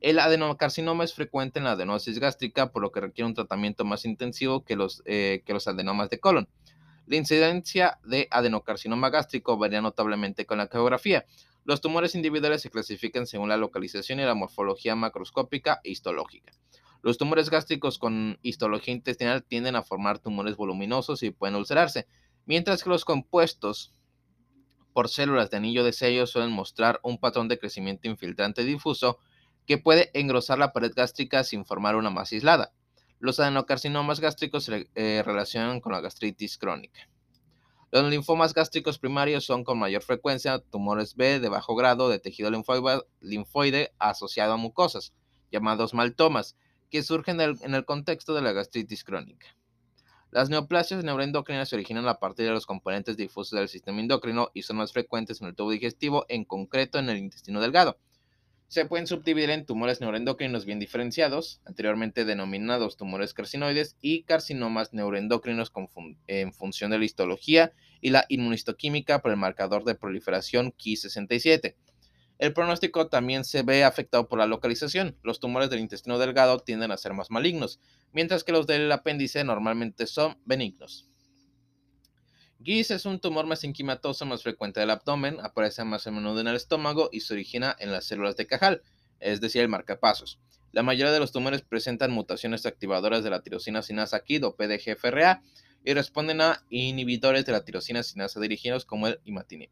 El 0.00 0.18
adenocarcinoma 0.18 1.04
es 1.04 1.14
frecuente 1.14 1.58
en 1.58 1.64
la 1.64 1.72
adenosis 1.72 2.18
gástrica, 2.18 2.70
por 2.70 2.82
lo 2.82 2.92
que 2.92 3.00
requiere 3.00 3.26
un 3.26 3.34
tratamiento 3.34 3.84
más 3.84 4.04
intensivo 4.04 4.64
que 4.64 4.76
los, 4.76 5.02
eh, 5.06 5.42
que 5.44 5.52
los 5.52 5.66
adenomas 5.66 6.08
de 6.10 6.20
colon. 6.20 6.48
La 7.06 7.16
incidencia 7.16 7.98
de 8.04 8.28
adenocarcinoma 8.30 9.10
gástrico 9.10 9.56
varía 9.56 9.80
notablemente 9.80 10.46
con 10.46 10.58
la 10.58 10.68
geografía. 10.68 11.24
Los 11.64 11.80
tumores 11.80 12.14
individuales 12.14 12.62
se 12.62 12.70
clasifican 12.70 13.26
según 13.26 13.48
la 13.48 13.56
localización 13.56 14.20
y 14.20 14.24
la 14.24 14.34
morfología 14.34 14.94
macroscópica 14.94 15.80
e 15.84 15.90
histológica. 15.90 16.52
Los 17.02 17.16
tumores 17.16 17.50
gástricos 17.50 17.98
con 17.98 18.38
histología 18.42 18.92
intestinal 18.92 19.44
tienden 19.44 19.76
a 19.76 19.82
formar 19.82 20.18
tumores 20.18 20.56
voluminosos 20.56 21.22
y 21.22 21.30
pueden 21.30 21.56
ulcerarse, 21.56 22.06
mientras 22.48 22.82
que 22.82 22.88
los 22.88 23.04
compuestos 23.04 23.92
por 24.94 25.10
células 25.10 25.50
de 25.50 25.58
anillo 25.58 25.84
de 25.84 25.92
sello 25.92 26.26
suelen 26.26 26.50
mostrar 26.50 26.98
un 27.02 27.18
patrón 27.18 27.46
de 27.46 27.58
crecimiento 27.58 28.08
infiltrante 28.08 28.64
difuso 28.64 29.18
que 29.66 29.76
puede 29.76 30.10
engrosar 30.14 30.58
la 30.58 30.72
pared 30.72 30.90
gástrica 30.96 31.44
sin 31.44 31.66
formar 31.66 31.94
una 31.94 32.08
masa 32.08 32.34
aislada. 32.34 32.72
Los 33.20 33.38
adenocarcinomas 33.38 34.18
gástricos 34.18 34.64
se 34.64 34.88
eh, 34.94 35.22
relacionan 35.24 35.80
con 35.80 35.92
la 35.92 36.00
gastritis 36.00 36.56
crónica. 36.56 37.10
Los 37.90 38.08
linfomas 38.10 38.54
gástricos 38.54 38.98
primarios 38.98 39.44
son 39.44 39.62
con 39.62 39.78
mayor 39.78 40.02
frecuencia 40.02 40.58
tumores 40.58 41.16
B 41.16 41.40
de 41.40 41.48
bajo 41.50 41.76
grado 41.76 42.08
de 42.08 42.18
tejido 42.18 42.50
linfoide, 43.20 43.92
asociado 43.98 44.54
a 44.54 44.56
mucosas, 44.56 45.12
llamados 45.52 45.92
maltomas, 45.92 46.56
que 46.90 47.02
surgen 47.02 47.40
en 47.42 47.74
el 47.74 47.84
contexto 47.84 48.32
de 48.32 48.40
la 48.40 48.52
gastritis 48.52 49.04
crónica. 49.04 49.54
Las 50.30 50.50
neoplasias 50.50 51.04
neuroendocrinas 51.04 51.70
se 51.70 51.76
originan 51.76 52.06
a 52.06 52.18
partir 52.18 52.44
de 52.44 52.52
los 52.52 52.66
componentes 52.66 53.16
difusos 53.16 53.58
del 53.58 53.68
sistema 53.68 54.00
endocrino 54.00 54.50
y 54.52 54.62
son 54.62 54.76
más 54.76 54.92
frecuentes 54.92 55.40
en 55.40 55.48
el 55.48 55.54
tubo 55.54 55.70
digestivo, 55.70 56.26
en 56.28 56.44
concreto 56.44 56.98
en 56.98 57.08
el 57.08 57.16
intestino 57.16 57.62
delgado. 57.62 57.96
Se 58.68 58.84
pueden 58.84 59.06
subdividir 59.06 59.48
en 59.48 59.64
tumores 59.64 60.02
neuroendocrinos 60.02 60.66
bien 60.66 60.78
diferenciados, 60.78 61.62
anteriormente 61.64 62.26
denominados 62.26 62.98
tumores 62.98 63.32
carcinoides, 63.32 63.96
y 64.02 64.24
carcinomas 64.24 64.92
neuroendocrinos 64.92 65.72
en 66.26 66.52
función 66.52 66.90
de 66.90 66.98
la 66.98 67.06
histología 67.06 67.72
y 68.02 68.10
la 68.10 68.26
inmunistoquímica 68.28 69.22
por 69.22 69.30
el 69.30 69.38
marcador 69.38 69.84
de 69.84 69.94
proliferación 69.94 70.74
Ki67. 70.74 71.74
El 72.38 72.52
pronóstico 72.52 73.08
también 73.08 73.44
se 73.44 73.62
ve 73.62 73.82
afectado 73.82 74.28
por 74.28 74.38
la 74.38 74.46
localización. 74.46 75.16
Los 75.22 75.40
tumores 75.40 75.70
del 75.70 75.80
intestino 75.80 76.18
delgado 76.18 76.60
tienden 76.60 76.92
a 76.92 76.96
ser 76.96 77.12
más 77.12 77.30
malignos, 77.30 77.80
mientras 78.12 78.44
que 78.44 78.52
los 78.52 78.66
del 78.68 78.90
apéndice 78.92 79.42
normalmente 79.42 80.06
son 80.06 80.38
benignos. 80.44 81.08
GIS 82.62 82.92
es 82.92 83.06
un 83.06 83.20
tumor 83.20 83.46
mesenquimatoso 83.46 84.24
más 84.26 84.42
frecuente 84.42 84.80
del 84.80 84.90
abdomen, 84.90 85.38
aparece 85.40 85.84
más 85.84 86.06
a 86.06 86.10
menudo 86.10 86.40
en 86.40 86.48
el 86.48 86.56
estómago 86.56 87.08
y 87.12 87.20
se 87.20 87.34
origina 87.34 87.74
en 87.78 87.92
las 87.92 88.04
células 88.04 88.36
de 88.36 88.46
Cajal, 88.46 88.82
es 89.20 89.40
decir, 89.40 89.62
el 89.62 89.68
marcapasos. 89.68 90.38
La 90.70 90.82
mayoría 90.82 91.12
de 91.12 91.20
los 91.20 91.32
tumores 91.32 91.62
presentan 91.62 92.10
mutaciones 92.12 92.66
activadoras 92.66 93.24
de 93.24 93.30
la 93.30 93.42
tirosina 93.42 93.82
sinasa 93.82 94.20
KID 94.20 94.44
o 94.44 94.56
PDGFRA. 94.56 95.42
y 95.84 95.94
responden 95.94 96.40
a 96.40 96.64
inhibidores 96.70 97.46
de 97.46 97.52
la 97.52 97.64
tirosina 97.64 98.02
sinasa 98.02 98.40
dirigidos 98.40 98.84
como 98.84 99.06
el 99.06 99.20
imatinib. 99.24 99.70